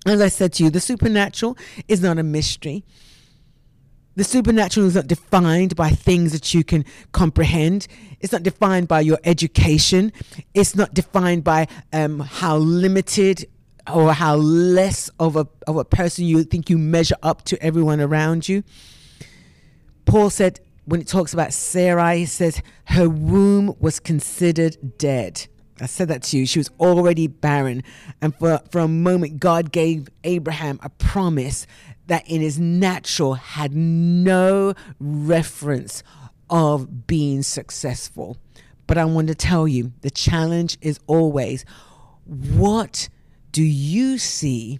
As 0.06 0.22
I 0.22 0.30
said 0.30 0.54
to 0.54 0.64
you, 0.64 0.70
the 0.70 0.80
supernatural 0.80 1.58
is 1.88 2.02
not 2.02 2.18
a 2.18 2.24
mystery. 2.24 2.86
The 4.16 4.24
supernatural 4.24 4.88
is 4.88 4.96
not 4.96 5.08
defined 5.08 5.76
by 5.76 5.92
things 5.92 6.34
that 6.34 6.54
you 6.54 6.64
can 6.64 6.84
comprehend. 7.12 7.88
It's 8.20 8.34
not 8.34 8.44
defined 8.44 8.88
by 8.88 9.02
your 9.02 9.20
education. 9.24 10.12
It's 10.54 10.76
not 10.76 10.94
defined 10.94 11.44
by 11.44 11.68
um, 11.94 12.20
how 12.20 12.58
limited 12.58 13.46
or 13.94 14.14
how 14.14 14.36
less 14.36 15.10
of 15.20 15.36
a, 15.36 15.48
of 15.68 15.78
a 15.78 15.86
person 15.86 16.26
you 16.26 16.44
think 16.44 16.70
you 16.70 16.78
measure 16.78 17.18
up 17.24 17.44
to 17.46 17.62
everyone 17.64 18.02
around 18.02 18.48
you. 18.48 18.64
Paul 20.06 20.30
said, 20.30 20.60
when 20.86 21.02
it 21.02 21.08
talks 21.08 21.34
about 21.34 21.54
Sarah, 21.54 22.16
he 22.16 22.26
says, 22.26 22.62
her 22.86 23.08
womb 23.08 23.76
was 23.80 24.00
considered 24.00 24.98
dead. 24.98 25.48
I 25.82 25.86
said 25.86 26.08
that 26.08 26.24
to 26.24 26.38
you. 26.38 26.46
She 26.46 26.60
was 26.60 26.70
already 26.80 27.28
barren. 27.28 27.84
And 28.22 28.36
for, 28.36 28.60
for 28.72 28.80
a 28.80 28.88
moment, 28.88 29.40
God 29.40 29.72
gave 29.72 30.10
Abraham 30.24 30.80
a 30.82 30.90
promise 30.90 31.68
that 32.08 32.28
in 32.28 32.42
his 32.42 32.60
natural 32.60 33.36
had 33.36 33.76
no 33.76 34.74
reference 35.00 36.04
of 36.50 37.08
being 37.08 37.44
successful. 37.44 38.38
But 38.88 38.98
I 38.98 39.06
want 39.06 39.28
to 39.28 39.36
tell 39.36 39.68
you 39.68 39.94
the 40.02 40.10
challenge 40.10 40.78
is 40.82 41.00
always 41.06 41.64
what 42.26 43.10
do 43.52 43.64
you 43.64 44.18
see 44.18 44.80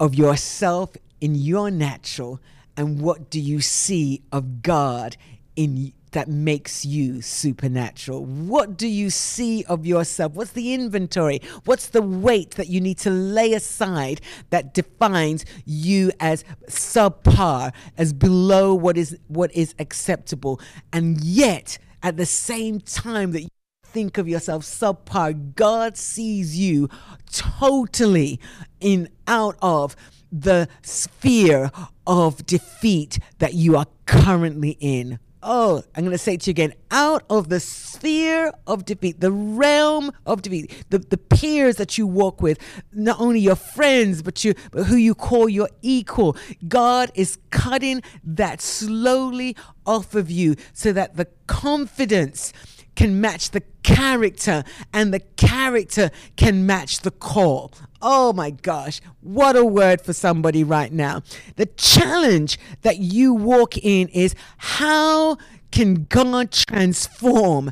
of 0.00 0.14
yourself 0.14 0.96
in 1.20 1.34
your 1.34 1.70
natural, 1.70 2.40
and 2.76 3.00
what 3.00 3.30
do 3.30 3.40
you 3.40 3.60
see 3.60 4.22
of 4.32 4.62
God 4.62 5.16
in 5.54 5.92
that 6.12 6.28
makes 6.28 6.84
you 6.84 7.20
supernatural? 7.20 8.24
What 8.24 8.76
do 8.76 8.86
you 8.86 9.10
see 9.10 9.64
of 9.64 9.84
yourself? 9.84 10.32
What's 10.32 10.52
the 10.52 10.74
inventory? 10.74 11.40
What's 11.64 11.88
the 11.88 12.02
weight 12.02 12.52
that 12.52 12.68
you 12.68 12.80
need 12.80 12.98
to 12.98 13.10
lay 13.10 13.54
aside 13.54 14.20
that 14.50 14.74
defines 14.74 15.44
you 15.64 16.12
as 16.20 16.44
subpar, 16.68 17.72
as 17.98 18.12
below 18.12 18.74
what 18.74 18.96
is 18.96 19.16
what 19.28 19.54
is 19.54 19.74
acceptable? 19.78 20.60
And 20.92 21.22
yet, 21.22 21.78
at 22.02 22.16
the 22.16 22.26
same 22.26 22.80
time 22.80 23.32
that 23.32 23.42
you 23.42 23.48
think 23.92 24.16
of 24.16 24.26
yourself 24.26 24.64
subpar, 24.64 25.54
God 25.54 25.96
sees 25.96 26.58
you 26.58 26.88
totally 27.30 28.40
in 28.80 29.08
out 29.26 29.56
of 29.60 29.94
the 30.30 30.68
sphere 30.82 31.70
of 32.06 32.46
defeat 32.46 33.18
that 33.38 33.52
you 33.54 33.76
are 33.76 33.86
currently 34.06 34.78
in. 34.80 35.18
Oh, 35.44 35.82
I'm 35.94 36.04
going 36.04 36.12
to 36.12 36.18
say 36.18 36.34
it 36.34 36.42
to 36.42 36.50
you 36.50 36.52
again 36.52 36.72
out 36.92 37.24
of 37.28 37.48
the 37.48 37.58
sphere 37.58 38.52
of 38.66 38.84
defeat, 38.84 39.20
the 39.20 39.32
realm 39.32 40.12
of 40.24 40.40
defeat, 40.40 40.84
the, 40.88 40.98
the 40.98 41.18
peers 41.18 41.76
that 41.76 41.98
you 41.98 42.06
walk 42.06 42.40
with, 42.40 42.58
not 42.92 43.20
only 43.20 43.40
your 43.40 43.56
friends, 43.56 44.22
but, 44.22 44.44
you, 44.44 44.54
but 44.70 44.84
who 44.84 44.94
you 44.94 45.16
call 45.16 45.48
your 45.48 45.68
equal. 45.82 46.36
God 46.68 47.10
is 47.14 47.38
cutting 47.50 48.02
that 48.22 48.60
slowly 48.60 49.56
off 49.84 50.14
of 50.14 50.30
you 50.30 50.54
so 50.72 50.92
that 50.92 51.16
the 51.16 51.26
confidence 51.48 52.52
can 52.94 53.20
match 53.20 53.50
the 53.50 53.62
character 53.82 54.64
and 54.92 55.12
the 55.12 55.20
character 55.20 56.10
can 56.36 56.66
match 56.66 57.00
the 57.00 57.10
call. 57.10 57.72
Oh 58.00 58.32
my 58.32 58.50
gosh, 58.50 59.00
what 59.20 59.56
a 59.56 59.64
word 59.64 60.00
for 60.00 60.12
somebody 60.12 60.64
right 60.64 60.92
now. 60.92 61.22
The 61.56 61.66
challenge 61.66 62.58
that 62.82 62.98
you 62.98 63.32
walk 63.32 63.76
in 63.78 64.08
is 64.08 64.34
how 64.58 65.38
can 65.70 66.04
God 66.04 66.52
transform 66.52 67.70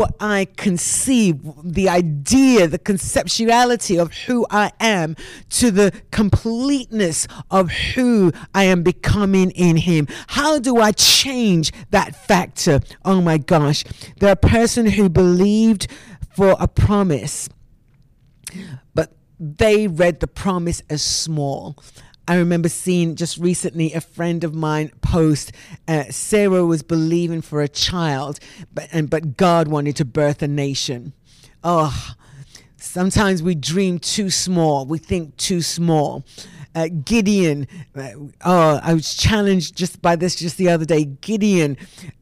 what 0.00 0.16
I 0.18 0.46
conceive, 0.56 1.42
the 1.62 1.90
idea, 1.90 2.66
the 2.66 2.78
conceptuality 2.78 4.00
of 4.00 4.14
who 4.14 4.46
I 4.50 4.72
am, 4.80 5.14
to 5.50 5.70
the 5.70 5.92
completeness 6.10 7.28
of 7.50 7.70
who 7.70 8.32
I 8.54 8.64
am 8.64 8.82
becoming 8.82 9.50
in 9.50 9.76
Him. 9.76 10.08
How 10.28 10.58
do 10.58 10.78
I 10.78 10.92
change 10.92 11.70
that 11.90 12.16
factor? 12.16 12.80
Oh 13.04 13.20
my 13.20 13.36
gosh. 13.36 13.84
The 14.20 14.36
person 14.36 14.86
who 14.86 15.10
believed 15.10 15.88
for 16.34 16.56
a 16.58 16.66
promise, 16.66 17.50
but 18.94 19.12
they 19.38 19.86
read 19.86 20.20
the 20.20 20.28
promise 20.28 20.82
as 20.88 21.02
small. 21.02 21.76
I 22.30 22.36
remember 22.36 22.68
seeing 22.68 23.16
just 23.16 23.38
recently 23.38 23.92
a 23.92 24.00
friend 24.00 24.44
of 24.44 24.54
mine 24.54 24.92
post 25.00 25.50
uh, 25.88 26.04
Sarah 26.10 26.64
was 26.64 26.80
believing 26.80 27.40
for 27.40 27.60
a 27.60 27.66
child, 27.66 28.38
but, 28.72 28.88
and, 28.92 29.10
but 29.10 29.36
God 29.36 29.66
wanted 29.66 29.96
to 29.96 30.04
birth 30.04 30.40
a 30.40 30.46
nation. 30.46 31.12
Oh, 31.64 32.14
sometimes 32.76 33.42
we 33.42 33.56
dream 33.56 33.98
too 33.98 34.30
small, 34.30 34.86
we 34.86 34.98
think 34.98 35.38
too 35.38 35.60
small. 35.60 36.24
Uh, 36.74 36.88
Gideon, 37.04 37.66
uh, 37.96 38.10
oh, 38.44 38.80
I 38.82 38.94
was 38.94 39.14
challenged 39.14 39.76
just 39.76 40.00
by 40.00 40.14
this 40.14 40.36
just 40.36 40.56
the 40.56 40.68
other 40.68 40.84
day. 40.84 41.04
Gideon 41.04 41.76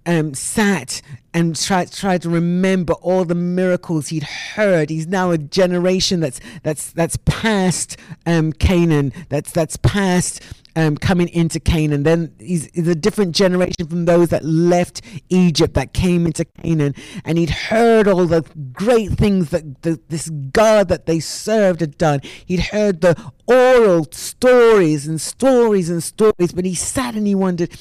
um, 0.07 0.33
sat 0.33 1.03
and 1.35 1.55
tried 1.55 1.93
tried 1.93 2.23
to 2.23 2.31
remember 2.31 2.95
all 2.95 3.25
the 3.25 3.35
miracles 3.35 4.09
he'd 4.09 4.23
heard. 4.23 4.89
He's 4.89 5.07
now 5.07 5.31
a 5.31 5.39
generation 5.39 6.21
that's 6.21 6.41
that's 6.63 6.93
that's 6.93 7.19
past 7.27 7.99
um, 8.25 8.53
Canaan. 8.53 9.13
That's 9.29 9.53
that's 9.53 9.77
past 9.77 10.43
um, 10.79 10.97
coming 10.97 11.29
into 11.31 11.59
Canaan. 11.59 12.05
Then 12.05 12.33
he's, 12.39 12.71
he's, 12.73 12.87
a 12.87 12.95
different 12.95 13.35
generation 13.35 13.89
from 13.89 14.05
those 14.05 14.29
that 14.29 14.45
left 14.45 15.01
Egypt 15.29 15.75
that 15.75 15.93
came 15.93 16.25
into 16.25 16.45
Canaan, 16.45 16.95
and 17.25 17.37
he'd 17.37 17.51
heard 17.51 18.07
all 18.07 18.27
the 18.27 18.43
great 18.73 19.11
things 19.11 19.51
that 19.51 19.83
the, 19.83 20.01
this 20.09 20.31
God 20.31 20.89
that 20.89 21.07
they 21.07 21.19
served 21.19 21.81
had 21.81 21.99
done. 21.99 22.21
He'd 22.47 22.61
heard 22.61 23.01
the 23.01 23.21
oral 23.49 24.07
stories 24.13 25.09
and 25.09 25.21
stories 25.21 25.91
and 25.91 26.01
stories, 26.01 26.53
but 26.55 26.65
he 26.65 26.77
sat 26.77 27.17
and 27.17 27.27
he 27.27 27.35
wondered 27.35 27.77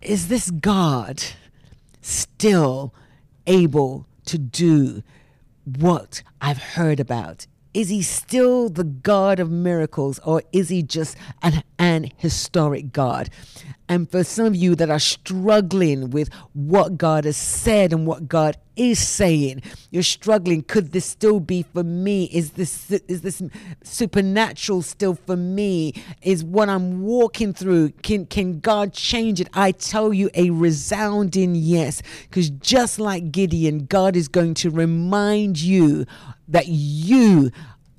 is 0.00 0.28
this 0.28 0.50
God 0.50 1.22
still 2.00 2.94
able 3.46 4.06
to 4.24 4.38
do 4.38 5.02
what 5.66 6.22
I've 6.40 6.56
heard 6.58 6.98
about? 6.98 7.46
Is 7.74 7.90
he 7.90 8.02
still 8.02 8.68
the 8.68 8.84
God 8.84 9.38
of 9.38 9.50
miracles 9.50 10.18
or 10.20 10.42
is 10.52 10.68
he 10.68 10.82
just 10.82 11.16
an, 11.42 11.62
an 11.78 12.10
historic 12.16 12.92
God? 12.92 13.30
And 13.88 14.10
for 14.10 14.24
some 14.24 14.46
of 14.46 14.56
you 14.56 14.74
that 14.74 14.90
are 14.90 14.98
struggling 14.98 16.10
with 16.10 16.32
what 16.52 16.98
God 16.98 17.24
has 17.24 17.36
said 17.36 17.92
and 17.92 18.06
what 18.06 18.28
God 18.28 18.56
is 18.78 18.98
saying, 18.98 19.62
you're 19.90 20.02
struggling. 20.02 20.62
Could 20.62 20.92
this 20.92 21.04
still 21.04 21.40
be 21.40 21.62
for 21.62 21.82
me? 21.82 22.24
Is 22.24 22.52
this 22.52 22.90
is 22.90 23.22
this 23.22 23.42
supernatural 23.82 24.82
still 24.82 25.14
for 25.14 25.36
me? 25.36 25.94
Is 26.22 26.44
what 26.44 26.68
I'm 26.68 27.02
walking 27.02 27.52
through? 27.52 27.90
Can 28.02 28.26
can 28.26 28.60
God 28.60 28.92
change 28.92 29.40
it? 29.40 29.48
I 29.52 29.72
tell 29.72 30.12
you 30.12 30.30
a 30.34 30.50
resounding 30.50 31.54
yes. 31.54 32.02
Because 32.22 32.50
just 32.50 32.98
like 32.98 33.32
Gideon, 33.32 33.86
God 33.86 34.16
is 34.16 34.28
going 34.28 34.54
to 34.54 34.70
remind 34.70 35.60
you 35.60 36.06
that 36.46 36.68
you 36.68 37.50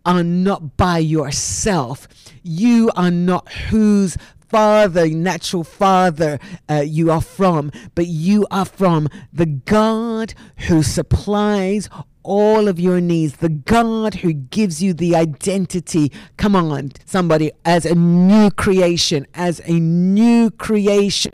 are 0.06 0.24
not 0.24 0.78
by 0.78 0.98
yourself. 0.98 2.08
You 2.42 2.89
are 2.96 3.12
not 3.12 3.52
whose 3.52 4.18
father, 4.49 5.07
natural 5.07 5.63
father 5.63 6.39
uh, 6.69 6.83
you 6.85 7.12
are 7.12 7.21
from, 7.21 7.71
but 7.95 8.07
you 8.07 8.47
are 8.51 8.65
from 8.65 9.07
the 9.31 9.45
God 9.45 10.33
who 10.67 10.81
supplies 10.83 11.88
all 12.23 12.67
of 12.67 12.79
your 12.79 12.99
needs, 12.99 13.38
the 13.38 13.49
God 13.49 14.15
who 14.15 14.33
gives 14.33 14.83
you 14.83 14.93
the 14.93 15.15
identity. 15.15 16.12
Come 16.38 16.55
on, 16.55 16.91
somebody, 17.05 17.51
as 17.65 17.85
a 17.85 17.95
new 17.95 18.51
creation, 18.51 19.25
as 19.33 19.62
a 19.65 19.79
new 19.79 20.51
creation. 20.51 21.31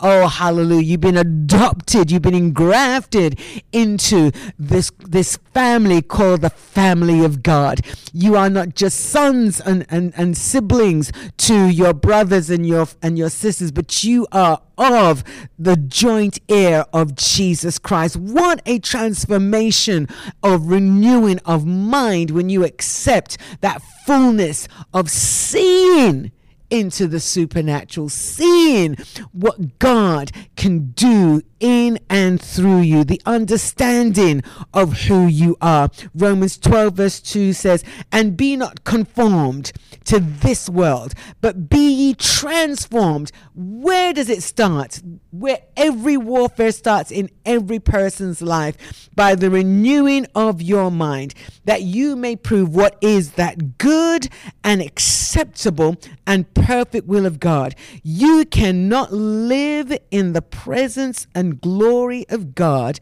Oh, 0.00 0.28
hallelujah. 0.28 0.82
You've 0.82 1.00
been 1.00 1.16
adopted. 1.16 2.10
You've 2.10 2.22
been 2.22 2.34
engrafted 2.34 3.38
into 3.72 4.30
this, 4.58 4.90
this 5.06 5.38
family 5.54 6.02
called 6.02 6.42
the 6.42 6.50
family 6.50 7.24
of 7.24 7.42
God. 7.42 7.80
You 8.12 8.36
are 8.36 8.50
not 8.50 8.74
just 8.74 9.00
sons 9.00 9.60
and, 9.60 9.86
and, 9.88 10.12
and 10.16 10.36
siblings 10.36 11.12
to 11.38 11.68
your 11.68 11.94
brothers 11.94 12.50
and 12.50 12.66
your, 12.66 12.88
and 13.02 13.18
your 13.18 13.30
sisters, 13.30 13.72
but 13.72 14.04
you 14.04 14.26
are 14.32 14.60
of 14.78 15.22
the 15.58 15.76
joint 15.76 16.38
heir 16.48 16.84
of 16.92 17.14
Jesus 17.14 17.78
Christ. 17.78 18.16
What 18.16 18.62
a 18.66 18.78
transformation 18.78 20.08
of 20.42 20.66
renewing 20.66 21.38
of 21.44 21.66
mind 21.66 22.30
when 22.30 22.48
you 22.48 22.64
accept 22.64 23.38
that 23.60 23.82
fullness 24.06 24.66
of 24.92 25.10
seeing 25.10 26.32
into 26.72 27.06
the 27.06 27.20
supernatural, 27.20 28.08
seeing 28.08 28.96
what 29.32 29.78
God 29.78 30.32
can 30.56 30.92
do 30.92 31.42
in 31.62 31.98
and 32.10 32.42
through 32.42 32.80
you, 32.80 33.04
the 33.04 33.22
understanding 33.24 34.42
of 34.74 35.02
who 35.04 35.26
you 35.26 35.56
are. 35.62 35.88
Romans 36.14 36.58
12, 36.58 36.94
verse 36.94 37.20
2 37.20 37.54
says, 37.54 37.84
And 38.10 38.36
be 38.36 38.56
not 38.56 38.84
conformed 38.84 39.72
to 40.04 40.18
this 40.18 40.68
world, 40.68 41.14
but 41.40 41.70
be 41.70 41.88
ye 41.88 42.14
transformed. 42.14 43.30
Where 43.54 44.12
does 44.12 44.28
it 44.28 44.42
start? 44.42 45.00
Where 45.30 45.60
every 45.76 46.16
warfare 46.16 46.72
starts 46.72 47.10
in 47.10 47.30
every 47.46 47.78
person's 47.78 48.42
life 48.42 49.08
by 49.14 49.34
the 49.34 49.50
renewing 49.50 50.26
of 50.34 50.60
your 50.60 50.90
mind, 50.90 51.34
that 51.64 51.82
you 51.82 52.16
may 52.16 52.34
prove 52.34 52.74
what 52.74 52.96
is 53.00 53.32
that 53.32 53.78
good 53.78 54.28
and 54.64 54.82
acceptable 54.82 55.96
and 56.26 56.52
perfect 56.54 57.06
will 57.06 57.26
of 57.26 57.38
God. 57.38 57.74
You 58.02 58.44
cannot 58.44 59.12
live 59.12 59.96
in 60.10 60.32
the 60.32 60.42
presence 60.42 61.26
and 61.34 61.51
glory 61.52 62.26
of 62.28 62.54
God 62.54 63.00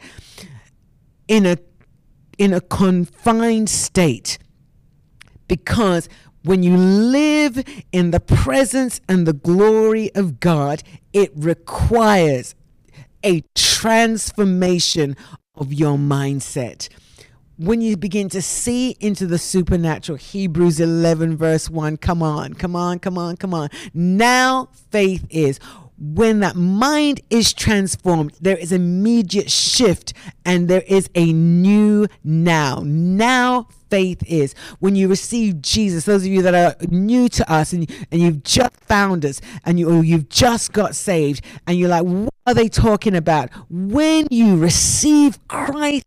in 1.28 1.46
a 1.46 1.56
in 2.38 2.54
a 2.54 2.60
confined 2.60 3.68
state 3.68 4.38
because 5.46 6.08
when 6.42 6.62
you 6.62 6.76
live 6.76 7.62
in 7.92 8.12
the 8.12 8.20
presence 8.20 9.00
and 9.08 9.26
the 9.26 9.34
glory 9.34 10.10
of 10.14 10.40
God, 10.40 10.82
it 11.12 11.30
requires 11.34 12.54
a 13.22 13.42
transformation 13.54 15.16
of 15.54 15.72
your 15.72 15.98
mindset. 15.98 16.88
When 17.58 17.82
you 17.82 17.98
begin 17.98 18.30
to 18.30 18.40
see 18.40 18.96
into 19.00 19.26
the 19.26 19.36
supernatural, 19.36 20.16
Hebrews 20.16 20.80
11, 20.80 21.36
verse 21.36 21.68
1, 21.68 21.98
come 21.98 22.22
on, 22.22 22.54
come 22.54 22.74
on, 22.74 22.98
come 23.00 23.18
on, 23.18 23.36
come 23.36 23.52
on. 23.52 23.68
Now 23.92 24.70
faith 24.90 25.26
is 25.28 25.60
when 26.00 26.40
that 26.40 26.56
mind 26.56 27.20
is 27.28 27.52
transformed, 27.52 28.32
there 28.40 28.56
is 28.56 28.72
immediate 28.72 29.50
shift 29.50 30.14
and 30.44 30.66
there 30.66 30.82
is 30.86 31.10
a 31.14 31.32
new 31.32 32.06
now. 32.24 32.82
Now 32.84 33.68
faith 33.90 34.22
is. 34.26 34.54
When 34.78 34.96
you 34.96 35.08
receive 35.08 35.60
Jesus, 35.60 36.06
those 36.06 36.22
of 36.22 36.28
you 36.28 36.42
that 36.42 36.54
are 36.54 36.74
new 36.88 37.28
to 37.28 37.52
us 37.52 37.72
and, 37.72 37.90
and 38.10 38.20
you've 38.20 38.42
just 38.42 38.74
found 38.86 39.26
us 39.26 39.40
and 39.64 39.78
you, 39.78 40.00
you've 40.00 40.30
just 40.30 40.72
got 40.72 40.94
saved 40.96 41.44
and 41.66 41.78
you're 41.78 41.90
like, 41.90 42.04
what 42.04 42.32
are 42.46 42.54
they 42.54 42.68
talking 42.68 43.14
about? 43.14 43.50
When 43.68 44.26
you 44.30 44.56
receive 44.56 45.38
Christ, 45.48 46.04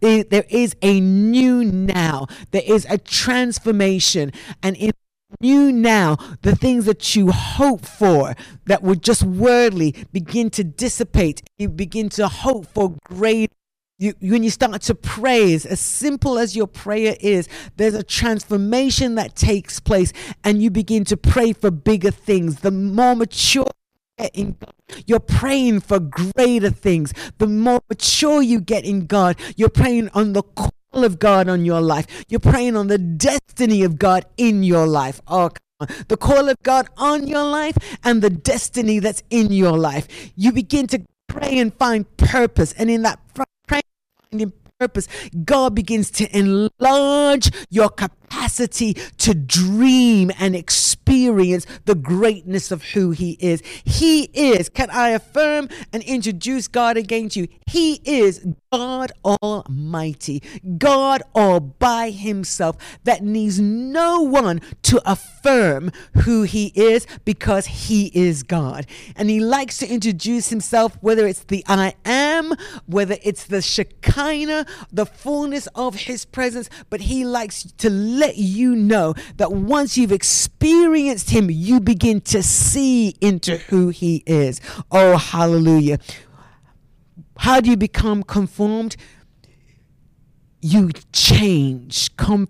there 0.00 0.44
is 0.48 0.76
a 0.82 1.00
new 1.00 1.64
now. 1.64 2.26
There 2.50 2.62
is 2.64 2.86
a 2.88 2.98
transformation. 2.98 4.32
And 4.62 4.76
in 4.76 4.92
you 5.40 5.72
now, 5.72 6.16
the 6.42 6.56
things 6.56 6.84
that 6.86 7.14
you 7.16 7.30
hope 7.30 7.84
for 7.84 8.34
that 8.66 8.82
were 8.82 8.96
just 8.96 9.22
worldly 9.22 9.94
begin 10.12 10.50
to 10.50 10.64
dissipate. 10.64 11.42
You 11.58 11.68
begin 11.68 12.08
to 12.10 12.28
hope 12.28 12.66
for 12.66 12.96
great. 13.04 13.50
You, 13.98 14.14
when 14.20 14.42
you 14.42 14.50
start 14.50 14.82
to 14.82 14.94
praise, 14.94 15.64
as 15.64 15.78
simple 15.78 16.38
as 16.38 16.56
your 16.56 16.66
prayer 16.66 17.16
is, 17.20 17.48
there's 17.76 17.94
a 17.94 18.02
transformation 18.02 19.14
that 19.14 19.36
takes 19.36 19.78
place, 19.78 20.12
and 20.42 20.60
you 20.60 20.70
begin 20.70 21.04
to 21.04 21.16
pray 21.16 21.52
for 21.52 21.70
bigger 21.70 22.10
things. 22.10 22.60
The 22.60 22.72
more 22.72 23.14
mature 23.14 23.70
in 24.32 24.56
God, 24.58 24.74
you're 25.06 25.20
praying 25.20 25.80
for 25.80 26.00
greater 26.00 26.70
things. 26.70 27.12
The 27.38 27.46
more 27.46 27.80
mature 27.88 28.42
you 28.42 28.60
get 28.60 28.84
in 28.84 29.06
God, 29.06 29.38
you're 29.56 29.68
praying 29.68 30.08
on 30.10 30.32
the 30.32 30.42
of 31.02 31.18
God 31.18 31.48
on 31.48 31.64
your 31.64 31.80
life. 31.80 32.06
You're 32.28 32.38
praying 32.38 32.76
on 32.76 32.86
the 32.86 32.98
destiny 32.98 33.82
of 33.82 33.98
God 33.98 34.26
in 34.36 34.62
your 34.62 34.86
life. 34.86 35.20
Oh, 35.26 35.50
the 36.08 36.16
call 36.16 36.48
of 36.48 36.62
God 36.62 36.88
on 36.96 37.26
your 37.26 37.44
life 37.44 37.76
and 38.04 38.22
the 38.22 38.30
destiny 38.30 38.98
that's 39.00 39.22
in 39.30 39.52
your 39.52 39.76
life. 39.76 40.06
You 40.36 40.52
begin 40.52 40.86
to 40.88 41.02
pray 41.26 41.58
and 41.58 41.74
find 41.74 42.16
purpose. 42.16 42.72
And 42.74 42.90
in 42.90 43.02
that 43.02 43.18
praying, 43.66 43.82
finding 44.30 44.52
purpose, 44.78 45.08
God 45.44 45.74
begins 45.74 46.10
to 46.12 46.36
enlarge 46.36 47.50
your 47.70 47.88
capacity 47.88 48.23
to 49.18 49.34
dream 49.34 50.30
and 50.38 50.54
experience 50.54 51.66
the 51.84 51.94
greatness 51.94 52.70
of 52.70 52.82
who 52.82 53.10
He 53.10 53.32
is. 53.40 53.62
He 53.84 54.24
is, 54.32 54.68
can 54.68 54.90
I 54.90 55.10
affirm 55.10 55.68
and 55.92 56.02
introduce 56.02 56.68
God 56.68 56.96
again 56.96 57.28
to 57.30 57.40
you? 57.40 57.48
He 57.66 58.00
is 58.04 58.46
God 58.72 59.12
Almighty, 59.24 60.42
God 60.78 61.22
all 61.34 61.60
by 61.60 62.10
Himself 62.10 62.76
that 63.04 63.22
needs 63.22 63.60
no 63.60 64.20
one 64.20 64.60
to 64.82 65.00
affirm 65.04 65.92
who 66.24 66.42
He 66.42 66.72
is 66.74 67.06
because 67.24 67.66
He 67.66 68.06
is 68.14 68.42
God. 68.42 68.86
And 69.16 69.30
He 69.30 69.40
likes 69.40 69.78
to 69.78 69.88
introduce 69.88 70.48
Himself, 70.48 70.96
whether 71.00 71.26
it's 71.26 71.44
the 71.44 71.64
I 71.68 71.94
am, 72.04 72.54
whether 72.86 73.16
it's 73.22 73.44
the 73.44 73.62
Shekinah, 73.62 74.66
the 74.92 75.06
fullness 75.06 75.68
of 75.74 75.94
His 75.94 76.24
presence, 76.24 76.68
but 76.90 77.02
He 77.02 77.24
likes 77.24 77.62
to 77.78 77.90
let 78.24 78.38
you 78.38 78.74
know 78.74 79.14
that 79.36 79.52
once 79.52 79.98
you've 79.98 80.12
experienced 80.12 81.30
Him, 81.30 81.50
you 81.50 81.78
begin 81.78 82.22
to 82.22 82.42
see 82.42 83.10
into 83.20 83.58
who 83.58 83.88
He 83.88 84.22
is. 84.26 84.62
Oh, 84.90 85.18
hallelujah. 85.18 85.98
How 87.36 87.60
do 87.60 87.68
you 87.68 87.76
become 87.76 88.22
conformed? 88.22 88.96
You 90.62 90.90
change. 91.12 92.16
Com- 92.16 92.48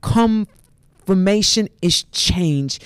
confirmation 0.00 1.68
is 1.82 2.04
change. 2.12 2.78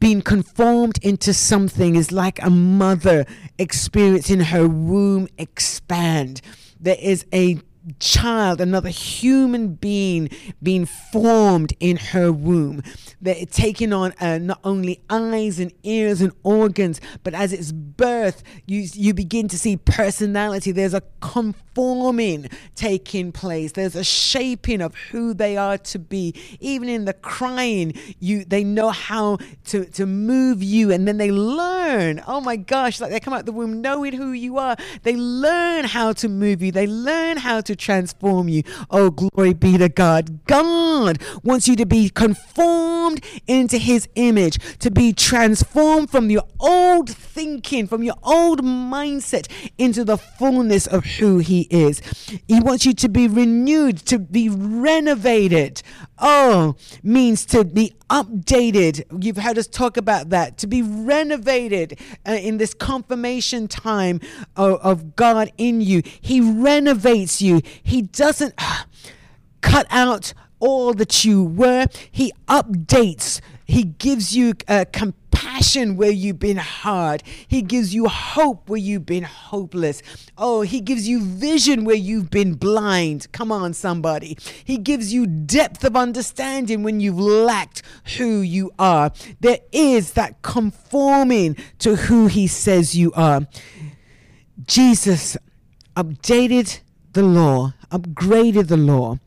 Being 0.00 0.20
conformed 0.20 0.98
into 1.02 1.32
something 1.32 1.94
is 1.94 2.12
like 2.12 2.42
a 2.42 2.50
mother 2.50 3.24
experiencing 3.58 4.40
her 4.40 4.68
womb 4.68 5.28
expand. 5.38 6.42
There 6.78 6.98
is 7.00 7.24
a 7.32 7.58
child, 7.98 8.60
another 8.60 8.88
human 8.88 9.74
being 9.74 10.28
being 10.62 10.86
formed 10.86 11.72
in 11.80 11.96
her 11.96 12.32
womb. 12.32 12.82
They're 13.20 13.46
taking 13.46 13.92
on 13.92 14.12
uh, 14.20 14.38
not 14.38 14.60
only 14.64 15.02
eyes 15.10 15.58
and 15.58 15.72
ears 15.82 16.20
and 16.20 16.32
organs, 16.42 17.00
but 17.22 17.34
as 17.34 17.52
its 17.52 17.72
birth, 17.72 18.42
you, 18.66 18.86
you 18.92 19.14
begin 19.14 19.48
to 19.48 19.58
see 19.58 19.76
personality. 19.76 20.72
There's 20.72 20.94
a 20.94 21.02
conforming 21.20 22.48
taking 22.74 23.32
place. 23.32 23.72
There's 23.72 23.96
a 23.96 24.04
shaping 24.04 24.80
of 24.80 24.94
who 24.94 25.34
they 25.34 25.56
are 25.56 25.78
to 25.78 25.98
be. 25.98 26.34
Even 26.60 26.88
in 26.88 27.04
the 27.04 27.12
crying, 27.12 27.94
you 28.18 28.44
they 28.44 28.64
know 28.64 28.90
how 28.90 29.38
to, 29.66 29.84
to 29.84 30.06
move 30.06 30.62
you 30.62 30.90
and 30.90 31.06
then 31.06 31.18
they 31.18 31.30
learn. 31.30 32.22
Oh 32.26 32.40
my 32.40 32.56
gosh, 32.56 33.00
like 33.00 33.10
they 33.10 33.20
come 33.20 33.34
out 33.34 33.46
the 33.46 33.52
womb 33.52 33.80
knowing 33.80 34.12
who 34.12 34.32
you 34.32 34.58
are. 34.58 34.76
They 35.02 35.16
learn 35.16 35.84
how 35.84 36.12
to 36.14 36.28
move 36.28 36.62
you. 36.62 36.72
They 36.72 36.86
learn 36.86 37.36
how 37.36 37.60
to 37.60 37.76
transform 37.80 38.48
you. 38.48 38.62
Oh, 38.90 39.10
glory 39.10 39.54
be 39.54 39.78
to 39.78 39.88
God. 39.88 40.44
God 40.46 41.20
wants 41.42 41.66
you 41.66 41.74
to 41.76 41.86
be 41.86 42.08
conformed 42.10 43.24
into 43.46 43.78
his 43.78 44.08
image, 44.14 44.58
to 44.78 44.90
be 44.90 45.12
transformed 45.12 46.10
from 46.10 46.30
your 46.30 46.44
old 46.60 47.08
thinking, 47.10 47.86
from 47.86 48.02
your 48.02 48.16
old 48.22 48.62
mindset 48.62 49.50
into 49.78 50.04
the 50.04 50.18
fullness 50.18 50.86
of 50.86 51.04
who 51.04 51.38
he 51.38 51.62
is. 51.70 52.00
He 52.46 52.60
wants 52.60 52.86
you 52.86 52.92
to 52.94 53.08
be 53.08 53.26
renewed, 53.26 53.98
to 54.06 54.18
be 54.18 54.48
renovated. 54.48 55.82
Oh, 56.18 56.76
means 57.02 57.46
to 57.46 57.64
be 57.64 57.94
updated. 58.10 59.04
You've 59.24 59.36
heard 59.36 59.56
us 59.56 59.66
talk 59.66 59.96
about 59.96 60.30
that. 60.30 60.58
To 60.58 60.66
be 60.66 60.82
renovated 60.82 61.98
uh, 62.26 62.32
in 62.32 62.58
this 62.58 62.74
confirmation 62.74 63.68
time 63.68 64.20
of, 64.56 64.80
of, 64.80 65.16
God 65.16 65.50
in 65.56 65.80
you. 65.80 66.02
He 66.20 66.40
renovates 66.40 67.40
you. 67.40 67.62
He 67.82 68.02
doesn't 68.02 68.54
uh, 68.58 68.84
cut 69.60 69.86
out 69.90 70.34
all 70.58 70.92
that 70.94 71.24
you 71.24 71.42
were, 71.42 71.86
He 72.10 72.32
updates. 72.48 73.40
He 73.70 73.84
gives 73.84 74.36
you 74.36 74.54
uh, 74.66 74.84
compassion 74.92 75.96
where 75.96 76.10
you've 76.10 76.40
been 76.40 76.56
hard. 76.56 77.22
He 77.46 77.62
gives 77.62 77.94
you 77.94 78.08
hope 78.08 78.68
where 78.68 78.80
you've 78.80 79.06
been 79.06 79.22
hopeless. 79.22 80.02
Oh, 80.36 80.62
He 80.62 80.80
gives 80.80 81.08
you 81.08 81.22
vision 81.22 81.84
where 81.84 81.96
you've 81.96 82.30
been 82.30 82.54
blind. 82.54 83.30
Come 83.32 83.52
on, 83.52 83.72
somebody. 83.72 84.36
He 84.64 84.76
gives 84.76 85.12
you 85.12 85.26
depth 85.26 85.84
of 85.84 85.96
understanding 85.96 86.82
when 86.82 87.00
you've 87.00 87.20
lacked 87.20 87.82
who 88.18 88.40
you 88.40 88.72
are. 88.78 89.12
There 89.40 89.60
is 89.72 90.14
that 90.14 90.42
conforming 90.42 91.56
to 91.78 91.96
who 91.96 92.26
He 92.26 92.48
says 92.48 92.96
you 92.96 93.12
are. 93.12 93.46
Jesus 94.66 95.36
updated 95.96 96.80
the 97.12 97.22
law, 97.22 97.74
upgraded 97.90 98.68
the 98.68 98.76
law 98.76 99.18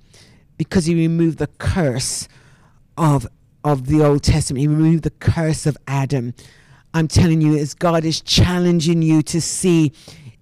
because 0.58 0.86
he 0.86 0.96
removed 0.96 1.38
the 1.38 1.48
curse 1.48 2.28
of 2.98 3.28
of 3.64 3.88
the 3.88 4.04
Old 4.04 4.24
Testament. 4.24 4.62
He 4.62 4.68
removed 4.68 5.04
the 5.04 5.12
curse 5.12 5.66
of 5.66 5.78
Adam. 5.88 6.34
I'm 6.94 7.08
telling 7.08 7.42
you, 7.42 7.58
as 7.58 7.74
God 7.74 8.06
is 8.06 8.22
challenging 8.22 9.02
you 9.02 9.22
to 9.24 9.42
see 9.42 9.92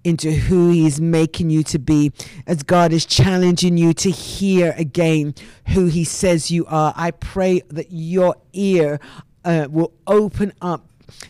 into 0.04 0.32
who 0.32 0.70
He 0.70 0.86
is 0.86 1.00
making 1.00 1.50
you 1.50 1.62
to 1.64 1.78
be, 1.78 2.12
as 2.46 2.62
God 2.62 2.92
is 2.92 3.06
challenging 3.06 3.76
you 3.76 3.94
to 3.94 4.10
hear 4.10 4.74
again 4.76 5.34
who 5.68 5.86
He 5.86 6.04
says 6.04 6.50
you 6.50 6.66
are, 6.66 6.92
I 6.96 7.12
pray 7.12 7.62
that 7.68 7.86
your 7.90 8.36
ear 8.52 9.00
uh, 9.44 9.68
will 9.70 9.92
open 10.06 10.52
up 10.60 10.86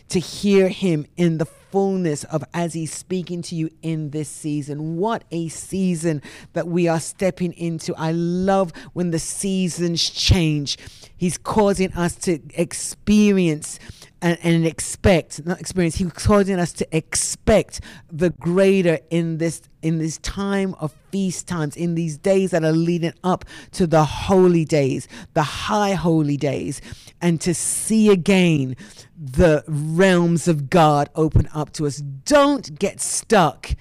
to 0.09 0.19
hear 0.19 0.69
him 0.69 1.05
in 1.17 1.37
the 1.37 1.45
fullness 1.73 2.23
of 2.25 2.43
as 2.53 2.75
he's 2.75 2.93
speaking 2.93 3.41
to 3.41 3.55
you 3.55 3.67
in 3.81 4.11
this 4.11 4.29
season. 4.29 4.95
What 4.97 5.23
a 5.31 5.47
season 5.47 6.21
that 6.53 6.67
we 6.67 6.87
are 6.87 6.99
stepping 6.99 7.51
into. 7.53 7.95
I 7.95 8.11
love 8.11 8.73
when 8.93 9.09
the 9.09 9.17
seasons 9.17 10.07
change. 10.07 10.77
He's 11.17 11.39
causing 11.39 11.91
us 11.93 12.13
to 12.27 12.37
experience 12.53 13.79
and, 14.23 14.39
and 14.41 14.65
expect 14.65 15.45
not 15.45 15.59
experience 15.59 15.95
he's 15.95 16.11
causing 16.13 16.57
us 16.57 16.73
to 16.73 16.87
expect 16.95 17.81
the 18.11 18.31
greater 18.31 18.97
in 19.11 19.37
this 19.37 19.61
in 19.83 19.99
this 19.99 20.17
time 20.19 20.73
of 20.79 20.93
feast 21.11 21.47
times 21.47 21.75
in 21.75 21.93
these 21.93 22.17
days 22.17 22.51
that 22.51 22.63
are 22.63 22.71
leading 22.71 23.13
up 23.23 23.45
to 23.71 23.85
the 23.85 24.03
holy 24.05 24.65
days 24.65 25.07
the 25.33 25.43
high 25.43 25.93
holy 25.93 26.37
days 26.37 26.81
and 27.21 27.41
to 27.41 27.53
see 27.53 28.09
again 28.09 28.75
the 29.15 29.63
realms 29.67 30.47
of 30.47 30.69
god 30.69 31.09
open 31.15 31.47
up 31.53 31.71
to 31.73 31.85
us. 31.85 31.97
Don't 31.97 32.77
get 32.79 32.99
stuck 32.99 33.71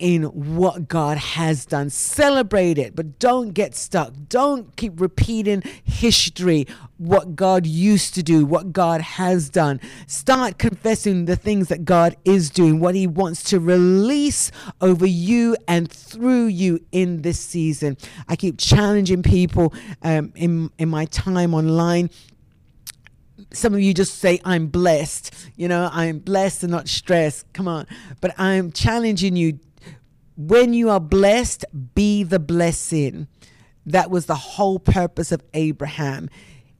in 0.00 0.24
what 0.24 0.88
God 0.88 1.18
has 1.18 1.64
done. 1.66 1.90
Celebrate 1.90 2.78
it, 2.78 2.96
but 2.96 3.18
don't 3.18 3.50
get 3.50 3.76
stuck. 3.76 4.12
Don't 4.28 4.74
keep 4.76 5.00
repeating 5.00 5.62
history, 5.84 6.66
what 6.96 7.36
God 7.36 7.66
used 7.66 8.14
to 8.14 8.22
do, 8.22 8.44
what 8.44 8.72
God 8.72 9.00
has 9.02 9.50
done. 9.50 9.80
Start 10.06 10.58
confessing 10.58 11.26
the 11.26 11.36
things 11.36 11.68
that 11.68 11.84
God 11.84 12.16
is 12.24 12.50
doing, 12.50 12.80
what 12.80 12.94
He 12.94 13.06
wants 13.06 13.42
to 13.44 13.60
release 13.60 14.50
over 14.80 15.06
you 15.06 15.56
and 15.68 15.90
through 15.90 16.46
you 16.46 16.80
in 16.90 17.22
this 17.22 17.38
season. 17.38 17.96
I 18.26 18.36
keep 18.36 18.58
challenging 18.58 19.22
people 19.22 19.72
um, 20.02 20.32
in, 20.34 20.70
in 20.78 20.88
my 20.88 21.04
time 21.04 21.54
online 21.54 22.10
some 23.52 23.74
of 23.74 23.80
you 23.80 23.92
just 23.92 24.18
say 24.18 24.40
i'm 24.44 24.66
blessed 24.66 25.34
you 25.56 25.66
know 25.66 25.88
i'm 25.92 26.18
blessed 26.18 26.62
and 26.62 26.70
not 26.70 26.88
stressed 26.88 27.50
come 27.52 27.66
on 27.66 27.86
but 28.20 28.32
i'm 28.38 28.70
challenging 28.70 29.34
you 29.34 29.58
when 30.48 30.72
you 30.72 30.88
are 30.88 31.00
blessed, 31.00 31.66
be 31.94 32.22
the 32.22 32.38
blessing. 32.38 33.28
That 33.84 34.10
was 34.10 34.24
the 34.24 34.34
whole 34.34 34.78
purpose 34.78 35.32
of 35.32 35.42
Abraham. 35.52 36.30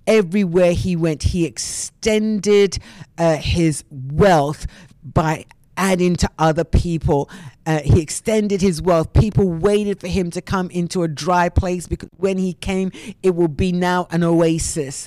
Everywhere 0.07 0.73
he 0.73 0.97
went, 0.97 1.25
he 1.25 1.45
extended 1.45 2.79
uh, 3.19 3.37
his 3.37 3.85
wealth 3.91 4.67
by 5.05 5.45
adding 5.77 6.17
to 6.17 6.31
other 6.39 6.65
people. 6.65 7.29
Uh, 7.67 7.81
he 7.81 8.01
extended 8.01 8.63
his 8.63 8.81
wealth. 8.81 9.13
People 9.13 9.51
waited 9.51 10.01
for 10.01 10.09
him 10.09 10.31
to 10.31 10.41
come 10.41 10.71
into 10.71 11.03
a 11.03 11.09
dry 11.09 11.51
place 11.51 11.87
because 11.87 12.09
when 12.17 12.39
he 12.39 12.55
came, 12.55 12.91
it 13.23 13.35
will 13.35 13.49
be 13.49 13.73
now 13.73 14.09
an 14.11 14.25
oasis. 14.25 15.07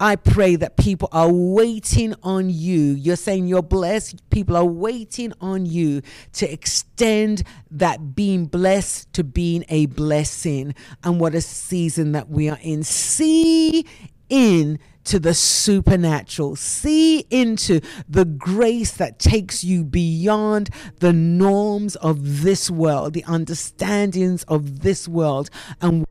I 0.00 0.16
pray 0.16 0.56
that 0.56 0.76
people 0.76 1.08
are 1.12 1.30
waiting 1.32 2.14
on 2.22 2.50
you. 2.50 2.92
You're 2.92 3.16
saying 3.16 3.46
you're 3.46 3.62
blessed. 3.62 4.28
People 4.30 4.56
are 4.56 4.64
waiting 4.64 5.32
on 5.40 5.66
you 5.66 6.02
to 6.34 6.52
extend 6.52 7.44
that 7.70 8.14
being 8.14 8.46
blessed 8.46 9.12
to 9.14 9.24
being 9.24 9.64
a 9.68 9.86
blessing. 9.86 10.74
And 11.02 11.20
what 11.20 11.34
a 11.34 11.40
season 11.40 12.12
that 12.12 12.28
we 12.28 12.48
are 12.48 12.58
in. 12.62 12.82
See 12.82 13.86
in 14.28 14.78
to 15.04 15.18
the 15.18 15.34
supernatural. 15.34 16.56
See 16.56 17.20
into 17.30 17.80
the 18.08 18.24
grace 18.24 18.92
that 18.92 19.18
takes 19.18 19.62
you 19.62 19.84
beyond 19.84 20.70
the 20.98 21.12
norms 21.12 21.94
of 21.96 22.42
this 22.42 22.70
world, 22.70 23.12
the 23.12 23.24
understandings 23.24 24.42
of 24.44 24.80
this 24.80 25.06
world, 25.06 25.50
and 25.80 26.04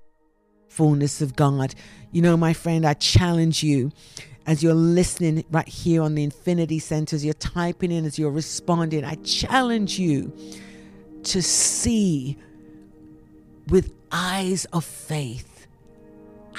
fullness 0.74 1.22
of 1.22 1.36
God. 1.36 1.76
You 2.12 2.22
know, 2.22 2.36
my 2.36 2.54
friend, 2.54 2.86
I 2.86 2.96
challenge 2.96 3.64
you 3.64 3.92
as 4.46 4.64
you're 4.64 4.74
listening 4.74 5.46
right 5.52 5.68
here 5.68 6.02
on 6.02 6.16
the 6.16 6.24
Infinity 6.24 6.80
Center, 6.80 7.16
as 7.16 7.24
you're 7.24 7.34
typing 7.36 7.92
in, 7.92 8.06
as 8.06 8.18
you're 8.18 8.32
responding, 8.32 9.06
I 9.06 9.16
challenge 9.16 10.00
you 10.00 10.34
to 11.24 11.42
see 11.42 12.38
with 13.68 13.94
eyes 14.12 14.66
of 14.74 14.84
faith. 14.84 15.68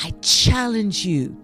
I 0.02 0.10
challenge 0.22 1.04
you 1.04 1.36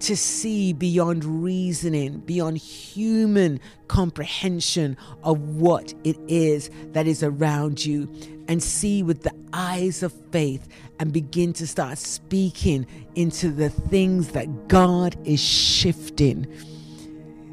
to 0.00 0.16
see 0.16 0.72
beyond 0.72 1.24
reasoning, 1.24 2.18
beyond 2.20 2.58
human 2.58 3.60
comprehension 3.88 4.96
of 5.22 5.56
what 5.56 5.94
it 6.04 6.16
is 6.28 6.70
that 6.92 7.06
is 7.06 7.22
around 7.22 7.84
you, 7.84 8.08
and 8.48 8.62
see 8.62 9.02
with 9.02 9.22
the 9.22 9.34
eyes 9.52 10.02
of 10.02 10.12
faith 10.30 10.68
and 10.98 11.12
begin 11.12 11.52
to 11.52 11.66
start 11.66 11.98
speaking 11.98 12.86
into 13.14 13.50
the 13.50 13.68
things 13.70 14.28
that 14.28 14.68
God 14.68 15.16
is 15.24 15.40
shifting. 15.40 16.46